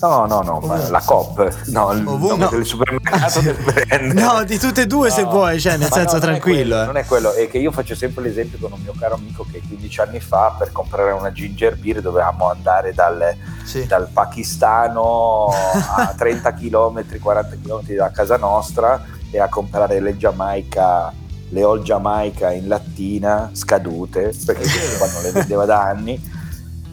[0.00, 0.90] No, no, no, Ovunque.
[0.90, 2.28] la COP, no, il Ovunque.
[2.28, 2.50] nome No.
[2.50, 4.12] del supermercato del brand.
[4.12, 5.30] No, di tutte e due se No.
[5.30, 6.58] vuoi, cioè, nel Ma senso no, non è tranquillo.
[6.76, 6.86] quello, eh.
[6.86, 9.60] Non è quello, è che io faccio sempre l'esempio con un mio caro amico che
[9.66, 13.86] 15 anni fa per comprare una ginger beer dovevamo andare dal, Sì.
[13.86, 15.48] dal pakistano
[15.96, 21.12] a 30 km, 40 km da casa nostra e a comprare le Giamaica,
[21.50, 24.64] le All Jamaica in lattina scadute perché
[25.12, 26.36] non le vendeva da anni.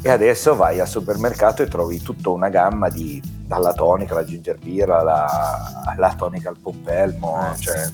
[0.01, 4.57] E adesso vai al supermercato e trovi tutta una gamma di dalla tonica alla ginger
[4.57, 7.57] beer alla, alla tonica al pompelmo, Eh.
[7.57, 7.89] cioè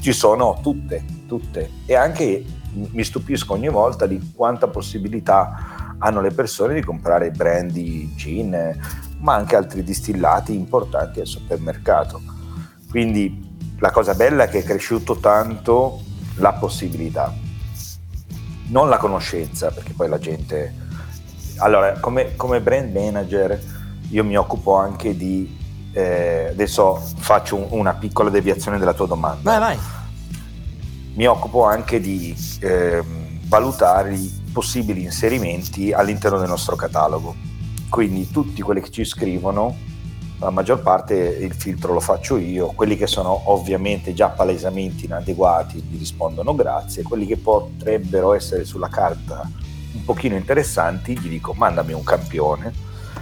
[0.00, 1.70] ci sono tutte, tutte.
[1.86, 8.14] E anche mi stupisco ogni volta di quanta possibilità hanno le persone di comprare brandy
[8.14, 8.78] gin,
[9.20, 12.20] ma anche altri distillati importanti al supermercato.
[12.90, 13.43] Quindi
[13.78, 16.00] la cosa bella è che è cresciuto tanto
[16.36, 17.32] la possibilità,
[18.68, 20.82] non la conoscenza, perché poi la gente...
[21.58, 23.60] Allora, come, come brand manager
[24.08, 25.62] io mi occupo anche di...
[25.92, 29.58] Eh, adesso faccio un, una piccola deviazione della tua domanda.
[29.58, 29.78] Vai, vai.
[31.14, 33.02] Mi occupo anche di eh,
[33.46, 37.34] valutare i possibili inserimenti all'interno del nostro catalogo.
[37.88, 39.76] Quindi tutti quelli che ci scrivono,
[40.44, 45.80] la maggior parte il filtro lo faccio io, quelli che sono ovviamente già palesemente inadeguati
[45.80, 49.50] gli rispondono grazie, quelli che potrebbero essere sulla carta
[49.92, 52.72] un pochino interessanti gli dico mandami un campione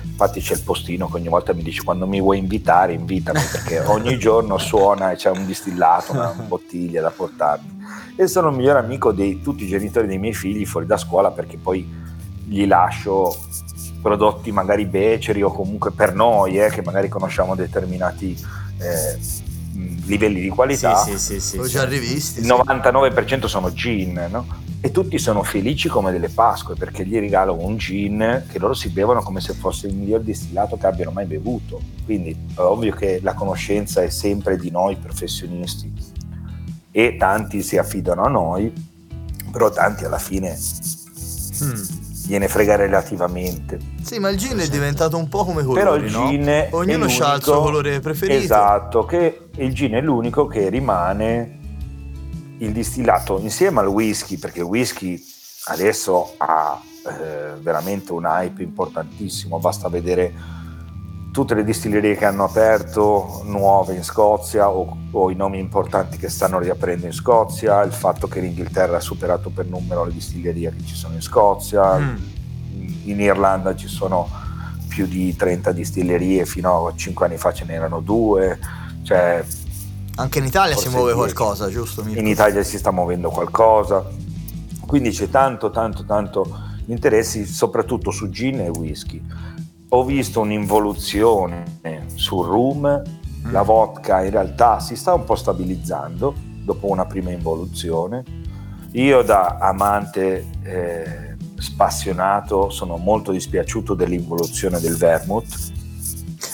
[0.02, 3.80] infatti c'è il postino che ogni volta mi dice quando mi vuoi invitare invitami perché
[3.87, 7.80] ogni giorno suona e c'è un distillato, una bottiglia da portarmi.
[8.16, 11.30] E sono il migliore amico di tutti i genitori dei miei figli fuori da scuola
[11.30, 12.00] perché poi
[12.44, 13.35] gli lascio
[14.02, 18.36] prodotti magari beceri o comunque per noi eh, che magari conosciamo determinati
[18.78, 19.18] eh,
[20.06, 22.40] livelli di qualità Sì, sì, sì, sì, già rivisti.
[22.40, 22.50] il sì.
[22.50, 24.46] 99% sono gin, no?
[24.84, 28.88] E tutti sono felici come delle Pasque perché gli regalo un gin che loro si
[28.88, 31.80] bevono come se fosse il miglior distillato che abbiano mai bevuto.
[32.04, 35.90] Quindi è ovvio che la conoscenza è sempre di noi professionisti
[36.90, 38.72] e tanti si affidano a noi,
[39.52, 40.58] però tanti alla fine
[41.62, 41.82] Mm.
[42.26, 43.78] Gliene frega relativamente.
[44.02, 46.28] Sì, ma il gin è diventato un po' come colori, Però il no?
[46.28, 48.42] gin Ognuno ha il suo colore preferito.
[48.42, 51.58] Esatto, che il gin è l'unico che rimane
[52.58, 55.22] il distillato insieme al whisky, perché il whisky
[55.64, 60.32] adesso ha eh, veramente un hype importantissimo, basta vedere
[61.33, 66.29] tutte le distillerie che hanno aperto nuove in Scozia o, o i nomi importanti che
[66.29, 70.85] stanno riaprendo in Scozia, il fatto che l'Inghilterra ha superato per numero le distillerie che
[70.85, 72.16] ci sono in Scozia, Mm.
[73.05, 74.29] in Irlanda ci sono
[74.88, 78.59] più di 30 distillerie, fino a 5 anni fa ce n'erano due,
[79.03, 79.42] cioè
[80.16, 82.03] Anche in Italia si muove qualcosa, giusto?
[82.05, 82.21] Mirko?
[82.21, 84.05] in Italia si sta muovendo qualcosa,
[84.87, 86.47] quindi c'è tanto, tanto, tanto
[86.87, 89.23] interessi, soprattutto su gin e whisky.
[89.94, 91.81] Ho visto un'involuzione
[92.14, 93.02] sul rum,
[93.50, 98.24] la vodka in realtà si sta un po' stabilizzando dopo una prima involuzione.
[98.92, 105.72] Io da amante eh, spassionato sono molto dispiaciuto dell'involuzione del vermouth.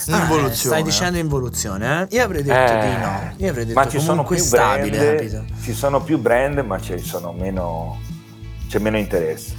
[0.09, 0.55] Ah, eh, Involuzione.
[0.55, 2.15] stai dicendo involuzione, eh?
[2.17, 3.33] Io avrei detto Eh, di no.
[3.37, 5.45] Io avrei detto ma ci sono più stabile, brand, capito?
[5.61, 7.99] ci sono più brand, ma ci sono meno,
[8.67, 9.55] c'è meno interesse.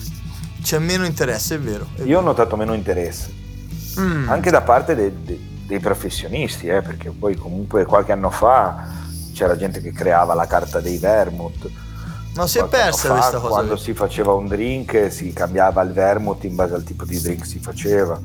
[0.62, 1.86] C'è meno interesse, è vero.
[1.96, 3.32] è Io ho notato meno interesse,
[4.00, 4.28] Mm.
[4.28, 8.86] anche da parte dei, dei- dei professionisti, eh, perché poi comunque qualche anno fa
[9.32, 11.70] c'era gente che creava la carta dei vermouth.
[12.34, 13.54] No, si è persa fa, questa cosa.
[13.54, 17.40] Quando si faceva un drink si cambiava il vermouth in base al tipo di drink
[17.40, 18.20] che si faceva.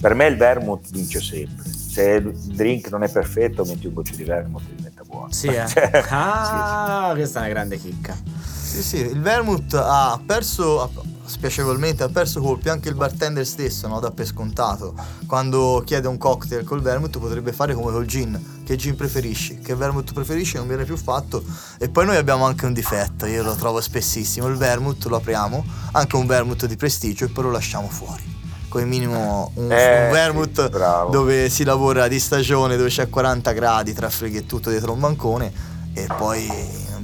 [0.00, 1.64] Per me il vermouth vince sempre.
[1.64, 5.32] Se il drink non è perfetto, metti un goccio di vermouth e diventa buono.
[5.32, 5.66] Sì, eh.
[5.68, 8.16] Cioè, sì, ah, questa è una grande chicca.
[8.44, 10.90] Sì, sì, il vermouth ha perso,
[11.24, 14.00] spiacevolmente, ha perso colpi anche il bartender stesso, no?
[14.00, 14.94] Da per scontato.
[15.26, 18.62] Quando chiede un cocktail col vermouth potrebbe fare come col gin.
[18.64, 19.58] Che gin preferisci?
[19.58, 20.56] Che vermouth preferisci?
[20.56, 21.42] Non viene più fatto.
[21.78, 24.46] E poi noi abbiamo anche un difetto, io lo trovo spessissimo.
[24.48, 28.22] Il vermouth lo apriamo, anche un vermouth di prestigio, e poi lo lasciamo fuori.
[28.68, 33.52] Come minimo un, Eh, un vermouth sì, dove si lavora di stagione, dove c'è 40
[33.52, 35.52] gradi tra freghe e tutto dietro un bancone
[35.94, 36.50] e poi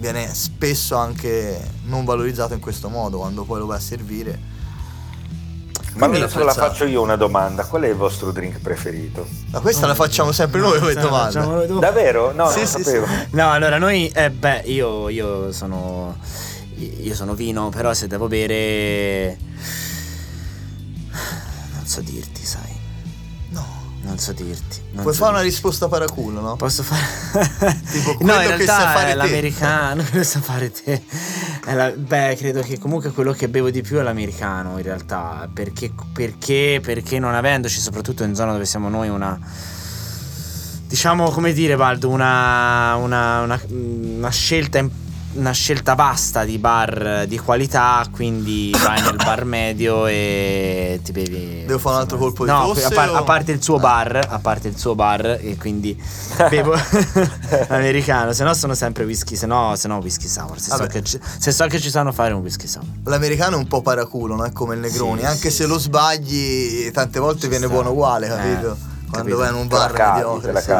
[0.00, 4.48] viene spesso anche non valorizzato in questo modo quando poi lo vai a servire.
[5.94, 7.64] Ma adesso la faccio io una domanda.
[7.64, 9.26] Qual è il vostro drink preferito?
[9.50, 11.44] Ma questa la facciamo sempre noi come domanda.
[11.44, 11.78] noi.
[11.78, 12.32] Davvero?
[12.32, 13.06] No, Sì, non sì, sapevo.
[13.30, 16.16] No, allora noi, eh, beh, io, io sono.
[16.76, 19.36] Io sono vino, però se devo bere.
[21.74, 22.69] Non so dirti, sai.
[24.10, 24.16] No.
[24.16, 24.80] Non so dirti.
[24.92, 25.54] non Puoi so fare una dirti.
[25.56, 26.56] risposta paraculo, no?
[26.56, 27.78] Posso fare.
[27.90, 29.14] Tipo no, quello in che realtà sai fare è te.
[29.16, 30.02] l'americano.
[30.10, 31.02] Quello sa fare te.
[31.64, 35.48] È la- beh, credo che comunque quello che bevo di più è l'americano, in realtà.
[35.52, 39.38] Perché, perché, perché non avendoci, soprattutto in zona dove siamo noi, una.
[40.86, 44.78] Diciamo, come dire, Valdo, una, una, una, una scelta
[45.32, 51.64] una scelta vasta di bar di qualità, quindi vai nel bar medio e ti bevi.
[51.66, 53.76] Devo fare un altro colpo di no, tosse a, par- o- a parte il suo
[53.76, 53.80] Ah.
[53.80, 55.96] bar, a parte il suo bar, e quindi
[56.48, 56.74] bevo
[57.68, 58.32] l'americano.
[58.32, 59.36] Se no, sono sempre whisky.
[59.36, 60.58] Se no, se no whisky sour.
[60.58, 62.84] Se so, ci, se so che ci sanno fare un whisky sour.
[63.04, 64.44] L'americano è un po' paraculo, no?
[64.44, 65.20] È come il Negroni.
[65.20, 65.68] Sì, Anche sì, se sì.
[65.68, 67.74] lo sbagli, tante volte Ci viene sta.
[67.74, 68.76] buono uguale, Eh, capito?
[69.10, 69.36] Quando capito.
[69.38, 70.60] vai in un bar mediocre.
[70.60, 70.72] sì.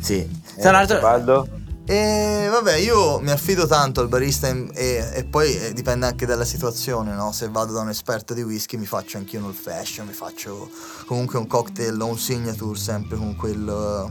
[0.00, 0.14] Sì.
[0.56, 1.48] Eh, Tra l'altro, Baldo?
[1.90, 6.44] E vabbè, io mi affido tanto al barista e, e poi eh, dipende anche dalla
[6.44, 7.32] situazione, no?
[7.32, 10.70] Se vado da un esperto di whisky mi faccio anch'io un old fashion, mi faccio
[11.04, 14.08] comunque un cocktail o un signature sempre con quel,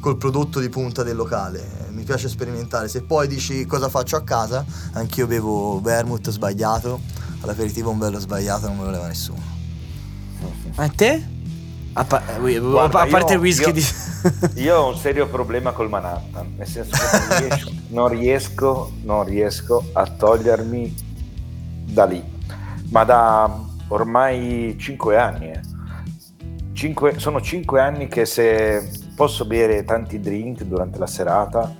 [0.00, 1.88] col prodotto di punta del locale.
[1.90, 2.88] Mi piace sperimentare.
[2.88, 6.98] Se poi dici cosa faccio a casa, anch'io bevo vermouth sbagliato,
[7.42, 9.44] all'aperitivo un bello sbagliato non me lo leva nessuno.
[10.76, 11.36] Ma te?
[11.98, 13.84] A, pa- eh, Guarda, a parte io- il whisky io- di...
[14.62, 19.24] Io ho un serio problema col Manhattan, nel senso che non riesco, non riesco, non
[19.24, 20.94] riesco a togliermi
[21.86, 22.22] da lì,
[22.90, 23.58] ma da
[23.88, 25.50] ormai 5 anni.
[25.50, 25.60] eh.
[26.72, 31.74] Cinque- sono 5 anni che se posso bere tanti drink durante la serata,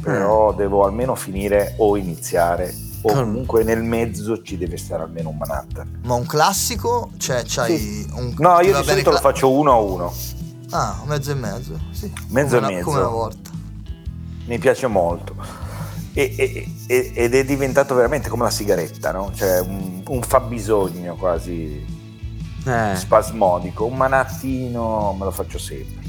[0.00, 2.72] però devo almeno finire o iniziare,
[3.02, 6.00] o comunque nel mezzo ci deve stare almeno un Manhattan.
[6.04, 7.10] Ma un classico?
[7.18, 8.06] Cioè, c'hai Sì.
[8.14, 8.34] un.
[8.38, 10.12] No, io di solito lo cla- faccio uno a uno.
[10.70, 11.78] Ah, mezzo e mezzo.
[11.90, 12.10] Sì.
[12.28, 12.84] Mezzo come e una- mezzo.
[12.84, 13.50] Come una volta.
[14.46, 15.36] mi piace molto
[16.14, 19.30] E- e- e- ed è diventato veramente come la sigaretta, no?
[19.34, 21.82] Cioè un, un fabbisogno quasi
[22.66, 22.94] Eh.
[22.96, 26.01] spasmodico, un manattino me lo faccio sempre.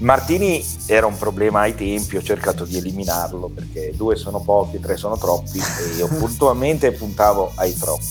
[0.00, 4.96] Martini era un problema ai tempi, ho cercato di eliminarlo perché due sono pochi, tre
[4.96, 8.04] sono troppi e io puntualmente puntavo ai troppi.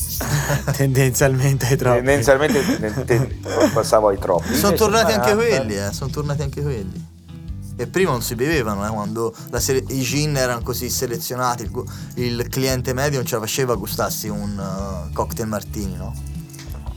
[0.75, 1.95] Tendenzialmente ai troppi.
[1.97, 3.39] Tendenzialmente te- te-
[3.73, 4.53] passavo ai troppi.
[4.53, 5.93] Sono Invece tornati anche Manhattan- quelli, eh.
[5.93, 7.05] Sono tornati anche quelli.
[7.79, 11.71] E prima non si bevevano, eh, quando la sele- i gin erano così selezionati, il,
[11.71, 16.13] gu- il cliente medio non ce la faceva a gustarsi un uh, cocktail martini, no?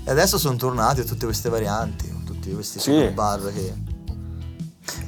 [0.05, 2.91] E adesso sono tornati a tutte queste varianti, tutti questi Sì.
[2.91, 3.75] super bar che...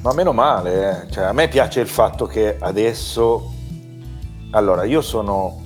[0.03, 1.11] Ma meno male, eh.
[1.11, 3.53] Cioè, a me piace il fatto che adesso...
[4.51, 5.63] Allora, io sono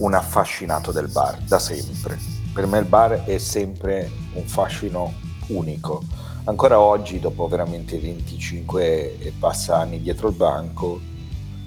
[0.00, 2.18] un affascinato del bar, da sempre.
[2.52, 5.14] Per me il bar è sempre un fascino
[5.46, 6.02] unico.
[6.44, 11.00] Ancora oggi, dopo veramente 25 e passa anni dietro il banco,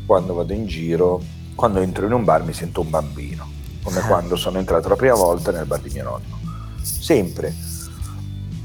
[0.05, 1.19] quando vado in giro,
[1.55, 3.49] quando entro in un bar mi sento un bambino,
[3.81, 6.39] come quando sono entrato la prima volta nel bar di mio nonno.
[6.83, 7.64] Sempre.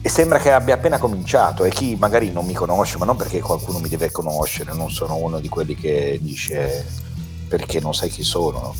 [0.02, 3.40] E sembra che abbia appena cominciato e chi magari non mi conosce, ma non perché
[3.40, 6.86] qualcuno mi deve conoscere, non sono uno di quelli che dice
[7.46, 8.60] perché non sai chi sono.
[8.60, 8.74] no?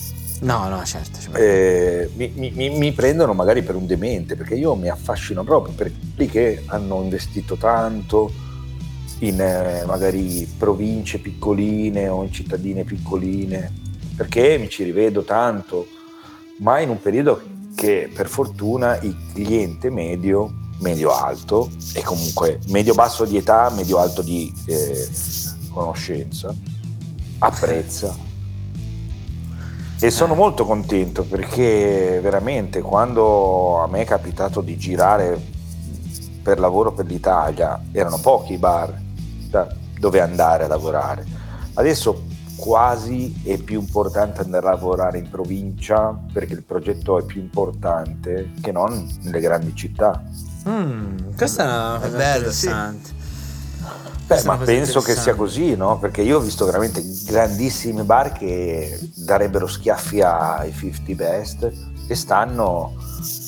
[0.68, 1.18] No, certo.
[1.37, 5.74] Eh, mi, mi- mi- mi prendono magari per un demente perché io mi affascino proprio
[5.74, 8.33] per quelli che hanno investito tanto
[9.18, 13.70] in eh, magari province piccoline o in cittadine piccoline
[14.16, 15.87] perché mi ci rivedo tanto
[16.61, 17.42] ma in un periodo
[17.74, 23.98] che per fortuna il cliente medio medio alto e comunque medio basso di età medio
[23.98, 25.08] alto di eh,
[25.70, 26.54] conoscenza
[27.38, 28.28] apprezza
[30.02, 35.38] e sono molto contento perché veramente quando a me è capitato di girare
[36.42, 38.98] per lavoro per l'Italia erano pochi i bar
[39.98, 41.26] dove andare a lavorare.
[41.74, 42.24] Adesso
[42.56, 48.52] quasi è più importante andare a lavorare in provincia perché il progetto è più importante
[48.60, 50.22] che non nelle grandi città.
[50.68, 52.66] Mm, questa è una È cosa bello, sì.
[52.66, 53.11] interessante.
[53.11, 55.99] Beh, Questa è ma penso che sia così, no?
[55.99, 61.73] Perché io ho visto veramente grandissimi bar che darebbero schiaffi ai 50 best
[62.07, 62.94] e stanno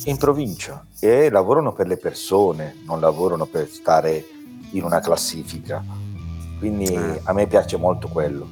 [0.05, 4.25] in provincia e lavorano per le persone, non lavorano per stare
[4.73, 5.85] in una classifica.
[6.59, 7.21] Quindi Eh.
[7.23, 8.47] a me piace molto quello.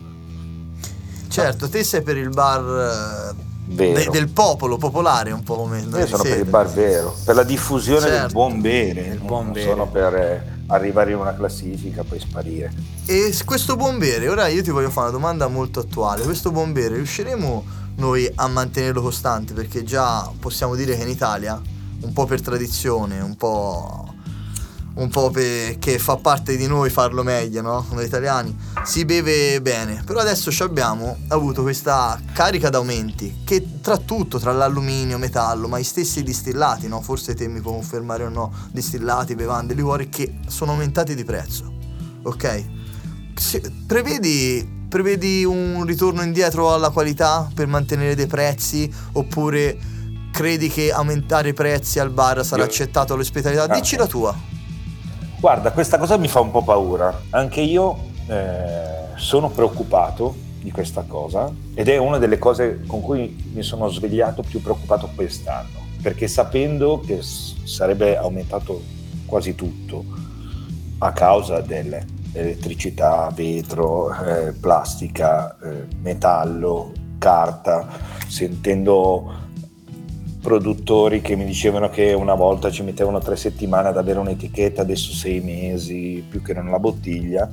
[1.29, 3.49] Certo, te sei per il bar eh.
[3.74, 6.44] De- del popolo, popolare un po' come noi Io sono per siete.
[6.44, 8.33] il bar vero, per la diffusione del Certo.
[8.33, 9.68] buon bere, Del non buon bere.
[9.70, 12.72] sono per eh, arrivare in una classifica e poi sparire.
[13.06, 16.22] E questo buon bere, ora io ti voglio fare una domanda molto attuale.
[16.24, 17.64] Questo buon bere riusciremo
[17.96, 19.52] noi a mantenerlo costante?
[19.54, 21.61] Perché già possiamo dire che in Italia,
[22.02, 24.14] un po' per tradizione, un po',
[24.94, 27.87] un po' perché fa parte di noi farlo meglio, no?
[27.92, 30.03] Noi italiani, si beve bene.
[30.05, 35.79] Però adesso ci abbiamo avuto questa carica d'aumenti che tra tutto, tra l'alluminio, metallo, ma
[35.79, 37.00] i stessi distillati, no?
[37.00, 41.72] Forse te mi puoi confermare o no, distillati, bevande, liquori che sono aumentati di prezzo.
[42.22, 42.64] Ok?
[43.37, 49.79] Se- prevedi, prevedi un ritorno indietro alla qualità per mantenere dei prezzi oppure
[50.33, 53.62] credi che aumentare i prezzi al bar sarà Io- accettato all'ospitalità?
[53.64, 54.37] Ah, Dici la tua.
[55.40, 57.18] Guarda, questa cosa mi fa un po' paura.
[57.31, 57.96] Anche io
[58.27, 63.88] eh, sono preoccupato di questa cosa ed è una delle cose con cui mi sono
[63.88, 68.83] svegliato più preoccupato quest'anno, perché sapendo che sarebbe aumentato
[69.25, 70.04] quasi tutto
[70.98, 77.88] a causa dell'elettricità, vetro, eh, plastica, eh, metallo, carta,
[78.27, 79.48] sentendo
[80.40, 85.12] produttori che mi dicevano che una volta ci mettevano tre settimane ad avere un'etichetta, adesso
[85.12, 87.48] sei mesi più che nella bottiglia.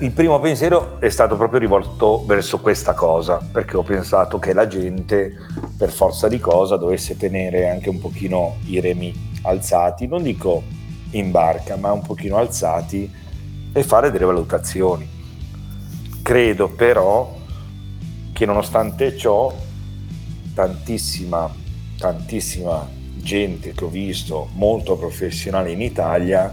[0.00, 4.66] Il primo pensiero è stato proprio rivolto verso questa cosa, perché ho pensato che la
[4.66, 5.36] gente,
[5.76, 10.64] per forza di cosa, dovesse tenere anche un pochino i remi alzati, non dico
[11.12, 13.08] in barca, ma un pochino alzati
[13.72, 15.08] e fare delle valutazioni.
[16.22, 17.36] Credo però
[18.32, 19.54] che nonostante ciò,
[20.58, 21.48] tantissima,
[21.96, 22.84] tantissima
[23.14, 26.52] gente che ho visto molto professionale in Italia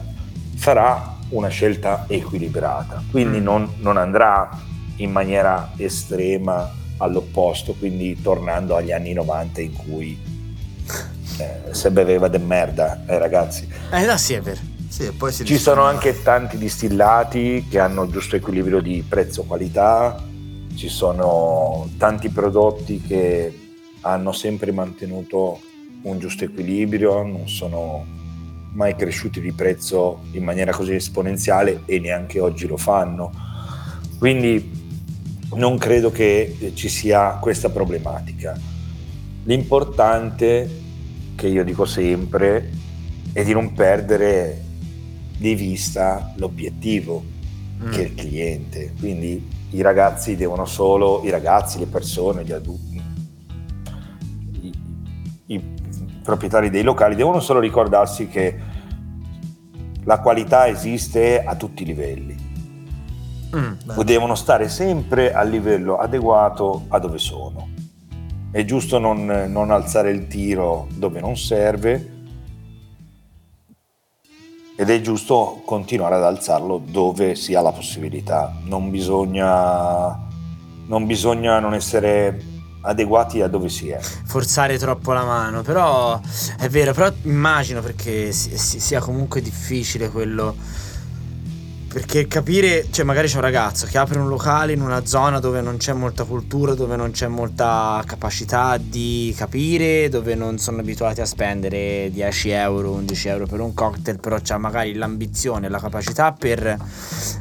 [0.57, 3.43] farà una scelta equilibrata, quindi Mm.
[3.43, 4.47] non, non andrà
[4.97, 10.15] in maniera estrema all'opposto, quindi tornando agli anni 90 in cui
[11.39, 13.67] eh, se beveva de merda, eh, ragazzi.
[13.91, 14.59] Eh, no, sì, è vero.
[14.87, 15.11] Sì,
[15.43, 20.23] Ci sono anche tanti distillati che hanno il giusto equilibrio di prezzo-qualità,
[20.75, 23.64] ci sono tanti prodotti che
[24.05, 25.59] hanno sempre mantenuto
[26.03, 28.05] un giusto equilibrio, non sono
[28.73, 33.31] mai cresciuti di prezzo in maniera così esponenziale e neanche oggi lo fanno.
[34.19, 34.71] Quindi
[35.55, 38.55] non credo che ci sia questa problematica.
[39.43, 40.69] L'importante,
[41.35, 42.71] che io dico sempre,
[43.33, 44.61] è di non perdere
[45.37, 47.33] di vista l'obiettivo
[47.83, 47.91] Mm.
[47.91, 48.93] che è il cliente.
[48.97, 52.94] Quindi i ragazzi devono solo, i ragazzi, le persone, gli adulti,
[55.47, 55.61] i
[56.23, 58.59] proprietari dei locali devono solo ricordarsi che
[60.03, 62.53] la qualità esiste a tutti i livelli.
[63.55, 64.01] Mm.
[64.03, 67.69] Devono stare sempre al livello adeguato a dove sono.
[68.51, 72.13] È giusto non, non alzare il tiro dove non serve
[74.77, 78.53] ed è giusto continuare ad alzarlo dove si ha la possibilità.
[78.63, 80.23] Non bisogna
[80.87, 82.39] non, bisogna non essere
[82.85, 83.99] adeguati a dove si è.
[83.99, 86.19] forzare troppo la mano, però
[86.57, 90.55] è vero, però immagino perché si- si- sia comunque difficile quello.
[91.95, 95.61] Perché capire, cioè magari c'è un ragazzo che apre un locale in una zona dove
[95.61, 101.21] non c'è molta cultura, dove non c'è molta capacità di capire, dove non sono abituati
[101.21, 106.33] a spendere 10 euro, 11 euro per un cocktail, però c'ha magari l'ambizione, la capacità
[106.33, 106.77] per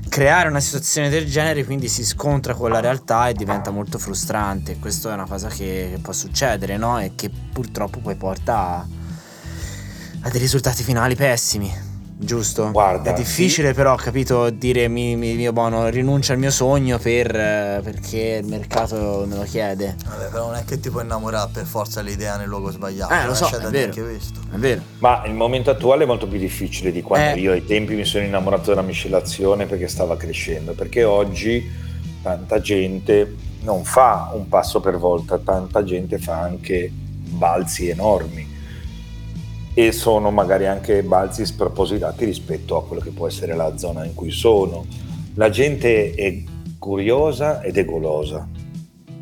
[0.09, 4.78] creare una situazione del genere, quindi si scontra con la realtà e diventa molto frustrante.
[4.78, 7.00] Questo è una cosa che, che può succedere, no?
[7.00, 8.86] E che purtroppo poi porta a,
[10.20, 11.93] a dei risultati finali pessimi.
[12.16, 12.70] Giusto?
[12.70, 17.32] Guarda, è difficile però, capito, dire mi, mi- mio bono rinuncia al mio sogno per,
[17.82, 19.96] perché il mercato me lo chiede.
[20.06, 23.12] Vabbè, però non è che ti puoi innamorare per forza l'idea nel luogo sbagliato.
[23.12, 23.90] Eh, lo so, c'è è da vero.
[23.92, 24.40] dire anche questo.
[24.52, 24.80] È vero.
[24.98, 27.40] Ma il momento attuale è molto più difficile di quando Eh.
[27.40, 31.68] io ai tempi mi sono innamorato della miscelazione perché stava crescendo, perché oggi
[32.22, 38.52] tanta gente non fa un passo per volta, tanta gente fa anche balzi enormi
[39.74, 44.14] e sono magari anche balzi spropositati rispetto a quello che può essere la zona in
[44.14, 44.86] cui sono.
[45.34, 46.42] La gente è
[46.78, 48.48] curiosa ed è golosa.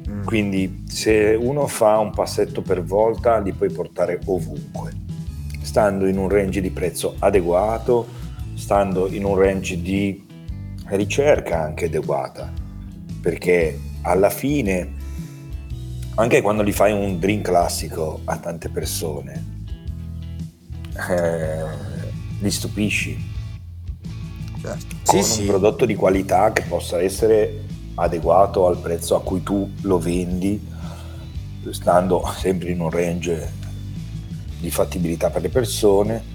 [0.08, 0.24] Mm.
[0.24, 4.92] Quindi se uno fa un passetto per volta li puoi portare ovunque,
[5.62, 8.06] stando in un range di prezzo adeguato,
[8.54, 10.22] stando in un range di
[10.88, 12.52] ricerca anche adeguata,
[13.22, 15.00] perché alla fine,
[16.16, 19.60] anche quando gli fai un drink classico a tante persone,
[21.10, 21.64] eh,
[22.40, 23.30] li stupisci
[24.62, 24.96] Certo.
[25.02, 25.40] Sì, con sì.
[25.40, 27.64] un prodotto di qualità che possa essere
[27.96, 30.64] adeguato al prezzo a cui tu lo vendi,
[31.70, 33.52] stando sempre in un range
[34.60, 36.30] di fattibilità per le persone.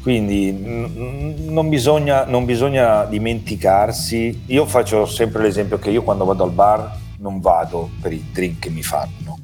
[0.00, 4.42] Quindi non bisogna, non bisogna dimenticarsi.
[4.46, 8.60] Io faccio sempre l'esempio che io quando vado al bar non vado per i drink
[8.60, 9.38] che mi fanno,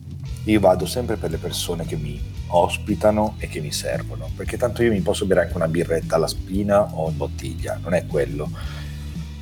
[0.44, 2.20] io vado sempre per le persone che mi
[2.50, 6.26] ospitano e che mi servono, perché tanto io mi posso bere anche una birretta alla
[6.26, 8.50] spina o in bottiglia, non è quello,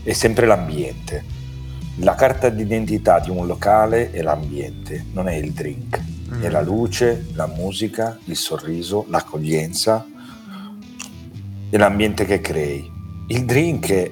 [0.03, 1.37] è sempre l'ambiente.
[2.01, 6.43] La carta d'identità di un locale è l'ambiente, non è il drink, Mm.
[6.43, 10.07] è la luce, la musica, il sorriso, l'accoglienza
[11.71, 12.91] e l'ambiente che crei.
[13.29, 14.11] Il drink è,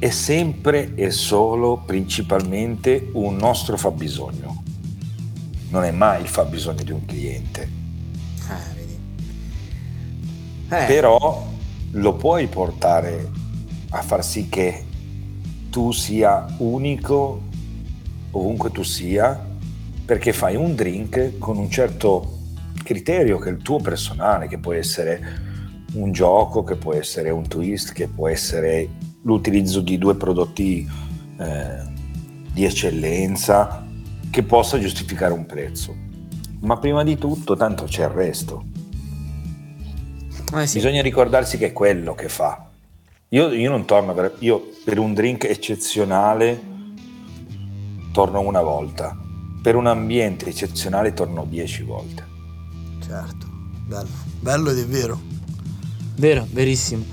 [0.00, 4.62] è sempre e solo principalmente un nostro fabbisogno,
[5.68, 7.80] non è mai il fabbisogno di un cliente.
[10.72, 11.46] Eh, però
[11.90, 13.30] lo puoi portare
[13.90, 14.82] a far sì che
[15.68, 17.42] tu sia unico
[18.30, 19.38] ovunque tu sia
[20.06, 22.38] perché fai un drink con un certo
[22.82, 25.20] criterio che è il tuo personale che può essere
[25.92, 28.88] un gioco che può essere un twist che può essere
[29.24, 30.88] l'utilizzo di due prodotti
[31.38, 31.82] eh,
[32.50, 33.86] di eccellenza
[34.30, 35.94] che possa giustificare un prezzo.
[36.60, 38.64] Ma prima di tutto tanto c'è il resto
[40.54, 40.78] eh sì.
[40.78, 42.66] Bisogna ricordarsi che è quello che fa
[43.30, 46.60] Io, io non torno, per, io per un drink eccezionale
[48.12, 49.16] torno una volta,
[49.62, 52.26] per un ambiente eccezionale torno dieci volte.
[53.02, 53.46] Certo,
[53.86, 54.08] bello,
[54.40, 55.20] bello ed è vero.
[56.16, 57.04] Vero, verissimo.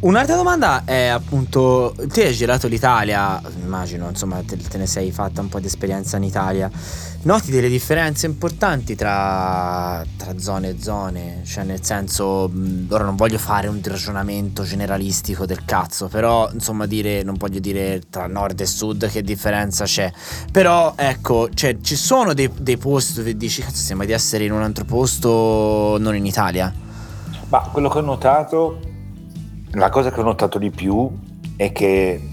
[0.00, 5.40] Un'altra domanda è appunto, tu hai girato l'Italia, immagino, insomma, te, te ne sei fatta
[5.40, 6.70] un po' di esperienza in Italia.
[7.24, 11.40] Noti delle differenze importanti tra, tra zone e zone?
[11.42, 12.50] Cioè, nel senso,
[12.88, 18.02] ora non voglio fare un ragionamento generalistico del cazzo, però, insomma, dire, non voglio dire
[18.10, 20.12] tra nord e sud che differenza c'è.
[20.52, 24.52] Però, ecco, cioè, ci sono dei, dei posti dove dici, cazzo, sembra di essere in
[24.52, 26.70] un altro posto, non in Italia.
[27.48, 28.80] Ma quello che ho notato,
[29.70, 31.10] la cosa che ho notato di più
[31.56, 32.28] è che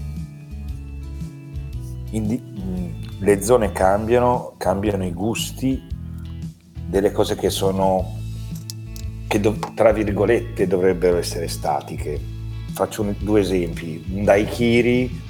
[2.10, 2.61] in
[3.22, 5.80] le zone cambiano, cambiano i gusti
[6.86, 8.18] delle cose che sono,
[9.28, 12.20] che dov- tra virgolette dovrebbero essere statiche.
[12.72, 14.04] Faccio un- due esempi.
[14.12, 15.20] Un daiquiri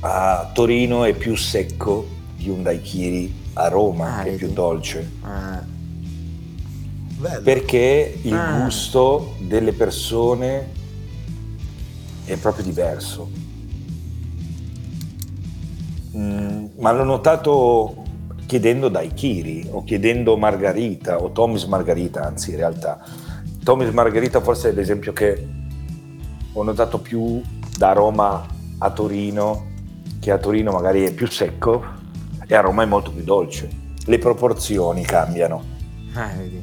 [0.00, 2.06] a Torino è più secco
[2.36, 5.10] di un daiquiri a Roma, Ah, che è più dolce.
[7.18, 7.42] Bello.
[7.42, 8.60] Perché il Ah.
[8.62, 10.68] gusto delle persone
[12.24, 13.28] è proprio diverso.
[16.16, 18.04] Mm, ma l'ho notato
[18.46, 23.04] chiedendo Daiquiri o chiedendo Margarita o Tommy's Margarita, anzi in realtà.
[23.62, 25.46] Tommy's Margarita forse è l'esempio che
[26.52, 27.42] ho notato più
[27.76, 28.46] da Roma
[28.78, 29.66] a Torino,
[30.20, 31.84] che a Torino magari è più secco
[32.46, 33.68] e a Roma è molto più dolce.
[34.04, 35.62] Le proporzioni cambiano
[36.14, 36.62] eh, vedi.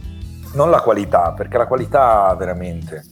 [0.53, 3.05] non la qualità, perché la qualità veramente.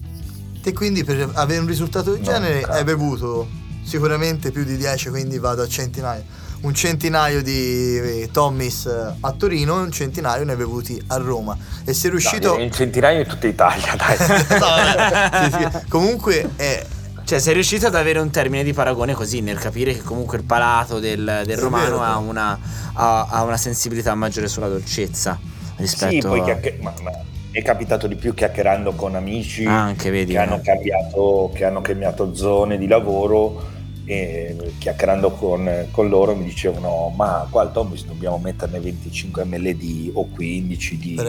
[0.62, 3.48] Te quindi per avere un risultato del genere hai bevuto
[3.84, 6.24] sicuramente più di 10, quindi vado a centinaio.
[6.62, 11.18] Un centinaio di eh, Tommy's eh, a Torino e un centinaio ne hai bevuti a
[11.18, 11.58] Roma.
[11.84, 12.54] E sei riuscito...
[12.54, 14.18] Dai, in centinaio in tutta Italia, dai.
[14.60, 15.88] No, sì, sì.
[15.88, 16.86] Comunque è...
[17.24, 20.44] Cioè, sei riuscito ad avere un termine di paragone così nel capire che comunque il
[20.44, 22.02] palato del, del romano vero.
[22.02, 22.60] ha una,
[22.94, 25.40] ha, ha una sensibilità maggiore sulla dolcezza
[25.78, 26.44] rispetto sì, poi a...
[26.44, 27.12] chiacchier- ma, ma
[27.52, 30.32] mi è capitato di più chiacchierando con amici anche vedi.
[30.32, 30.62] che, hanno eh.
[30.62, 37.46] cambiato, che hanno cambiato zone di lavoro e chiacchierando con, con loro mi dicevano ma
[37.50, 41.22] qua al Tommy's dobbiamo metterne 25 ml di, o 15 di,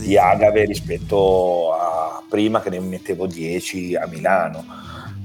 [0.00, 4.64] di agave rispetto a prima che ne mettevo 10 a Milano.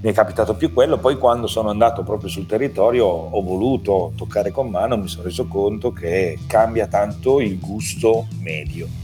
[0.01, 4.51] Mi è capitato più quello, poi quando sono andato proprio sul territorio ho voluto toccare
[4.51, 9.01] con mano, mi sono reso conto che cambia tanto il gusto medio.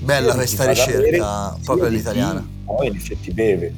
[0.00, 2.46] Bella questa bere, ricerca sia proprio all'italiana.
[2.64, 3.74] Poi in effetti beve.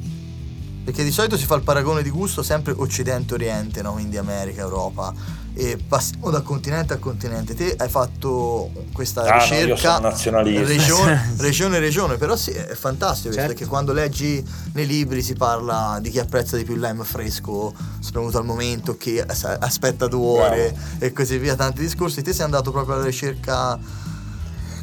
[0.83, 3.93] Perché di solito si fa il paragone di gusto sempre Occidente-Oriente, no?
[3.93, 5.13] quindi America, Europa.
[5.55, 7.53] E passiamo da continente a continente.
[7.53, 10.65] Te hai fatto questa Ah, no, ricerca nazionalista.
[10.67, 13.49] regione, regione regione, però sì, è fantastico Certo.
[13.49, 14.43] perché quando leggi
[14.73, 18.97] nei libri si parla di chi apprezza di più il lime fresco, spremuto al momento,
[18.97, 22.21] chi as- aspetta due ore e così via, tanti discorsi.
[22.23, 23.79] Te sei andato proprio alla ricerca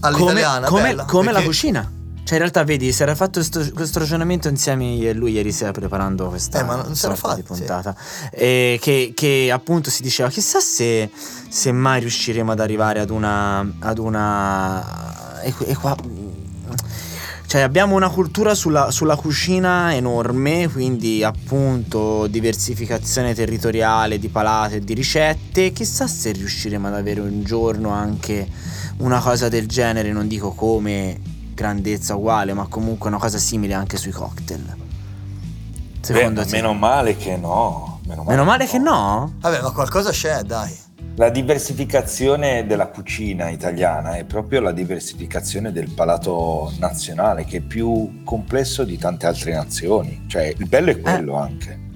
[0.00, 1.92] all'italiana, come- bella, come la perché- cucina.
[2.22, 5.72] Cioè, in realtà, vedi, si era fatto questo, questo ragionamento insieme e lui ieri sera
[5.72, 7.64] preparando questa Eh, ma non si era sorta di fatti, sì.
[7.64, 7.96] puntata.
[8.30, 11.10] E che, che appunto si diceva: chissà se,
[11.48, 13.68] se mai riusciremo ad arrivare ad una.
[13.80, 15.40] ad una.
[15.42, 15.96] E, e qua.
[17.46, 24.80] Cioè abbiamo una cultura sulla, sulla cucina enorme, quindi appunto diversificazione territoriale di palate e
[24.84, 25.72] di ricette.
[25.72, 28.46] Chissà se riusciremo ad avere un giorno anche
[29.00, 31.18] una cosa del genere, non dico come
[31.54, 34.76] grandezza uguale, ma comunque una cosa simile anche sui cocktail.
[36.00, 36.56] Secondo Beh, te?
[36.56, 38.00] meno male che no.
[38.06, 39.34] Meno male, Meno male che no?
[39.40, 40.74] Vabbè, ma qualcosa c'è, dai.
[41.16, 48.22] La diversificazione della cucina italiana è proprio la diversificazione del palato nazionale, che è più
[48.24, 50.24] complesso di tante altre nazioni.
[50.26, 51.88] Cioè, il bello è quello anche.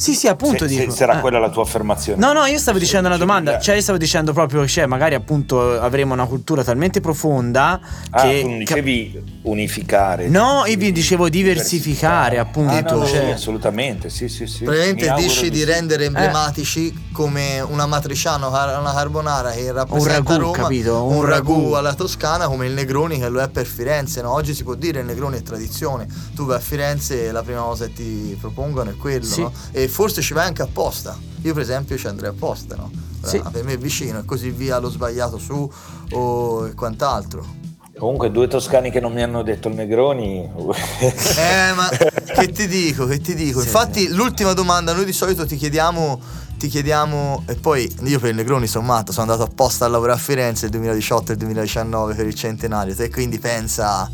[0.00, 0.90] Sì, sì, appunto se, dico.
[0.92, 1.20] se era eh.
[1.20, 2.18] quella la tua affermazione.
[2.18, 4.86] No, no, io stavo Se dicendo una domanda, eh, cioè io stavo dicendo proprio, cioè
[4.86, 7.78] magari appunto avremo una cultura talmente profonda
[8.08, 8.40] Ah, che...
[8.40, 10.28] tu non dicevi unificare.
[10.28, 14.64] No, io vi dicevo diversificare, appunto, Ah, no, cioè- sì, assolutamente, sì, sì, sì.
[14.64, 15.64] Praticamente auguro dici di sì.
[15.64, 21.04] rendere emblematici come una matriciana o una carbonara che rappresenta ragù, Roma, capito?
[21.04, 21.52] un, Un ragù.
[21.60, 21.72] ragù.
[21.72, 24.22] alla toscana come il Negroni che lo è per Firenze.
[24.22, 24.32] no?
[24.32, 26.06] Oggi si può dire il Negroni è tradizione.
[26.34, 29.24] Tu vai a Firenze e la prima cosa che ti propongono è quello.
[29.26, 29.42] Sì.
[29.42, 29.52] no?
[29.72, 31.16] E forse ci vai anche apposta.
[31.42, 32.90] Io per esempio ci andrei apposta, no?
[33.22, 33.36] Sì.
[33.42, 35.70] Ah, Per me è vicino e così via l'ho sbagliato su
[36.12, 37.58] o e quant'altro.
[37.98, 40.48] Comunque, due toscani che non mi hanno detto il Negroni.
[41.00, 43.60] Eh, ma che ti dico, che ti dico.
[43.60, 46.18] Sì, Infatti, l'ultima domanda, noi di solito ti chiediamo,
[46.56, 50.18] ti chiediamo, e poi io per il Negroni sono matto, sono andato apposta a lavorare
[50.18, 54.10] a Firenze il 2018 e il 2019 per il centenario, te quindi pensa,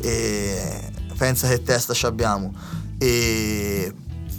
[0.00, 0.80] eh,
[1.16, 2.52] pensa che testa ci abbiamo.
[2.98, 3.92] E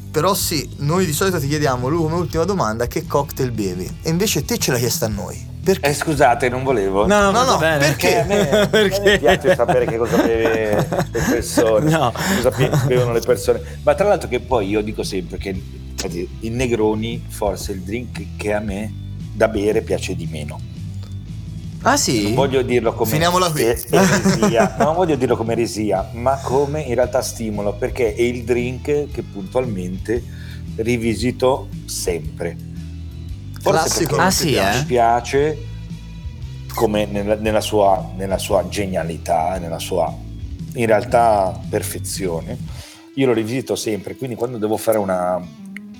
[0.09, 4.09] però sì, noi di solito ti chiediamo lui come ultima domanda che cocktail bevi e
[4.09, 5.55] invece te ce l'hai chiesta a noi.
[5.67, 5.89] Perché?
[5.89, 7.05] Eh, scusate, non volevo.
[7.05, 7.79] No, No, no, bene.
[7.79, 8.19] perché?
[8.21, 12.13] a me, a me piace sapere che cosa beve le persone, No.
[12.41, 12.51] cosa
[12.85, 13.61] bevono le persone.
[13.83, 17.81] Ma tra l'altro che poi io dico sempre che infatti, il Negroni forse è il
[17.81, 18.91] drink che a me
[19.33, 20.57] da bere piace di meno.
[21.81, 22.23] Ah sì?
[22.23, 23.61] Non voglio dirlo come Finiamola qui.
[23.89, 29.11] eresia, non voglio dirlo come eresia, ma come in realtà stimolo, perché è il drink
[29.11, 30.23] che puntualmente
[30.77, 32.55] rivisito sempre.
[33.61, 34.79] Classico, perché non Ah, sì, eh?
[34.79, 35.57] mi piace
[36.73, 40.13] come nella, nella sua, nella sua genialità, nella sua
[40.73, 42.57] in realtà perfezione.
[43.15, 45.41] Io lo rivisito sempre, quindi quando devo fare una,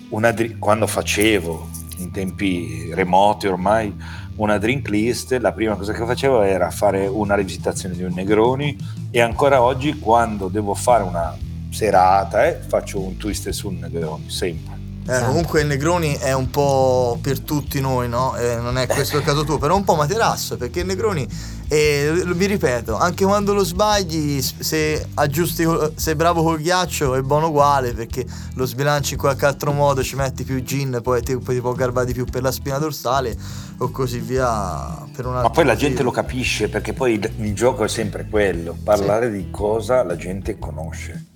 [0.09, 1.67] una quando facevo
[1.97, 3.91] in tempi remoti ormai
[4.37, 8.77] una drink list, la prima cosa che facevo era fare una rivisitazione di un Negroni
[9.11, 11.35] e ancora oggi quando devo fare una
[11.69, 14.86] serata eh, faccio un twist su un Negroni, sempre.
[15.09, 18.35] Eh, comunque il Negroni è un po' per tutti noi, no?
[18.35, 21.25] Eh, non è questo il caso tuo, però è un po' materasso perché il Negroni,
[21.69, 27.47] eh, vi ripeto, anche quando lo sbagli, se aggiusti, sei bravo col ghiaccio è buono
[27.47, 31.55] uguale perché lo sbilanci in qualche altro modo, ci metti più gin, poi ti, poi
[31.55, 33.33] ti può garbare di più per la spina dorsale
[33.77, 37.55] o così via per un Ma poi la gente lo capisce perché poi il, il
[37.55, 41.26] gioco è sempre quello, parlare di cosa la gente conosce.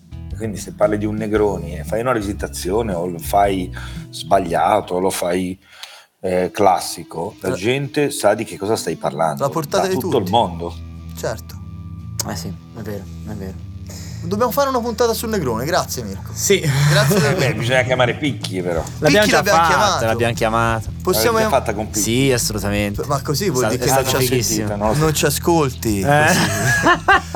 [0.42, 3.72] Quindi se parli di un Negroni e fai una visitazione o lo fai
[4.10, 5.56] sbagliato o lo fai
[6.20, 9.44] eh, classico, la La- gente sa di che cosa stai parlando.
[9.44, 10.24] La portata da di tutto tutti.
[10.26, 10.74] il mondo.
[11.16, 11.56] Certo.
[12.28, 13.54] Eh sì, è vero, è vero.
[14.24, 16.32] Dobbiamo fare una puntata sul Negrone, grazie Mirko.
[16.34, 16.60] Sì.
[16.60, 18.84] Grazie Eh beh, bisogna chiamare Picchi però.
[19.00, 20.06] L'abbiamo già l'abbiamo fatta, chiamato.
[20.06, 20.90] l'abbiamo chiamata.
[21.02, 22.00] Possiamo L'avete fatta con Picchi?
[22.02, 23.04] Sì, assolutamente.
[23.08, 26.00] Ma così vuol dire che non ci, sentita, non ci ascolti.
[26.02, 26.26] Eh.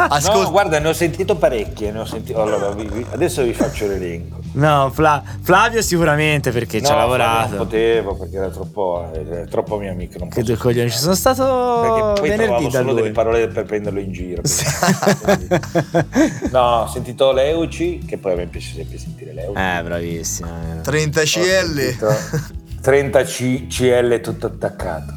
[0.07, 0.29] così.
[0.35, 1.91] No, guarda, ne ho sentito parecchie.
[1.91, 2.41] Ne ho sentito...
[2.41, 4.39] Allora, vi- vi- adesso vi faccio l'elenco.
[4.55, 7.55] No, Fla- Flavio sicuramente perché ci ha No, lavorato.
[7.55, 10.17] Non potevo perché era troppo, era troppo mio amico.
[10.19, 13.01] Non Che due coglioni, ci sono stato perché poi venerdì trovavo da solo lui.
[13.01, 14.41] delle parole per prenderlo in giro.
[14.45, 14.63] Sì.
[16.51, 19.59] no, ho sentito Leuci, che poi a me piace sempre sentire Leuci.
[19.59, 20.49] Eh, bravissimo.
[20.77, 20.81] eh.
[20.81, 21.27] 30 Ho CL.
[21.75, 22.07] sentito
[22.81, 25.13] 30 C- CL tutto attaccato.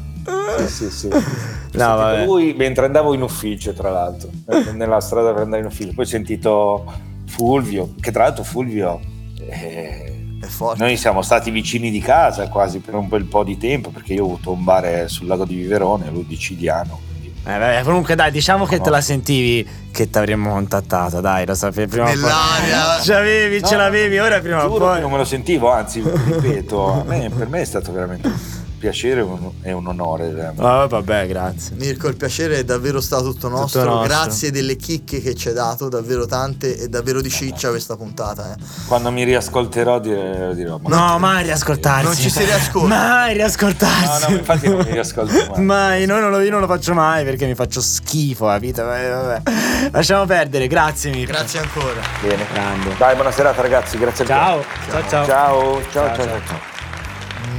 [0.57, 1.09] Sì, sì, sì.
[1.71, 2.25] Vabbè.
[2.25, 5.93] lui mentre andavo in ufficio, tra l'altro, eh, nella strada per andare in ufficio.
[5.93, 6.91] Poi ho sentito
[7.27, 8.99] Fulvio, che tra l'altro Fulvio...
[9.49, 10.81] eh, È forte.
[10.83, 14.23] Noi siamo stati vicini di casa quasi per un bel po' di tempo perché io
[14.23, 16.99] ho avuto un bar sul lago di Viverone, lui di Cigliano.
[17.09, 18.83] quindi- Eh, vabbè, comunque dai, diciamo che No.
[18.83, 22.15] te la sentivi che ti avremmo contattato, dai, lo sapevi prima o poi.
[22.21, 22.99] Nell'aria.
[23.03, 25.01] Ce l'avevi, ce No, l'avevi, ora prima o poi.
[25.01, 28.29] non me lo sentivo, anzi, ripeto, a me- per me è stato veramente
[28.79, 29.25] piacere
[29.61, 30.29] e un, onore.
[30.29, 30.61] veramente.
[30.63, 31.75] Ah, vabbè, grazie.
[31.75, 33.83] Mirko, il piacere è davvero stato tutto nostro.
[33.83, 34.07] nostro.
[34.07, 38.53] Grazie delle chicche che ci hai dato, davvero tante e davvero di ciccia questa puntata.
[38.53, 38.63] eh.
[38.87, 42.03] Quando mi riascolterò dire- dirò, ma No, mai riascoltarsi.
[42.05, 42.87] Non ci si riascolta.
[42.87, 44.31] Mai no, riascoltarsi.
[44.31, 45.61] no, infatti non mi riascolto mai.
[45.63, 48.83] Mai, noi non lo, io non lo faccio mai perché mi faccio schifo la vita.
[48.83, 49.41] Vabbè, vabbè.
[49.91, 51.33] Lasciamo perdere, grazie Mirko.
[51.33, 51.99] Grazie ancora.
[52.21, 52.45] Bene.
[52.53, 52.95] Grande.
[52.97, 55.25] Dai, buona serata ragazzi, grazie a Ciao, ciao, ciao.
[55.25, 56.15] Ciao, ciao, ciao, ciao.
[56.15, 56.78] ciao, ciao.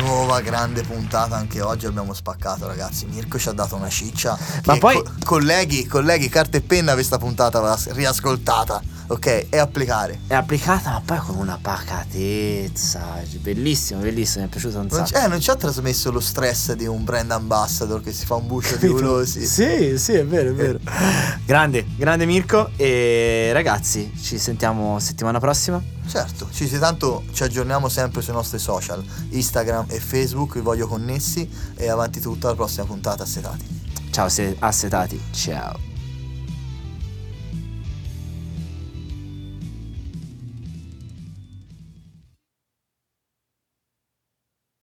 [0.01, 3.05] Nuova grande puntata anche oggi abbiamo spaccato ragazzi.
[3.07, 4.37] Mirko ci ha dato una ciccia.
[4.65, 8.81] Ma poi- co- colleghi, colleghi, carta e penna questa puntata va riascoltata,
[9.13, 9.47] ok?
[9.51, 10.21] E applicare.
[10.27, 13.23] È applicata, ma poi con una pacatezza.
[13.41, 15.25] Bellissimo, bellissimo, mi è piaciuto un Non sacco.
[15.25, 18.47] eh, non ci ha trasmesso lo stress di un brand ambassador che si fa un
[18.47, 19.45] buccio di ulosi.
[19.47, 20.79] Sì, sì, è vero, è vero.
[21.45, 22.71] Grande, grande Mirko.
[22.77, 25.83] E ragazzi, ci sentiamo settimana prossima.
[26.07, 31.49] Certo, ci, tanto ci aggiorniamo sempre sui nostri social, Instagram e Facebook, vi voglio connessi
[31.77, 33.65] e avanti tutta la prossima puntata assetati.
[34.11, 35.21] Ciao, se- assetati.
[35.31, 35.90] Ciao.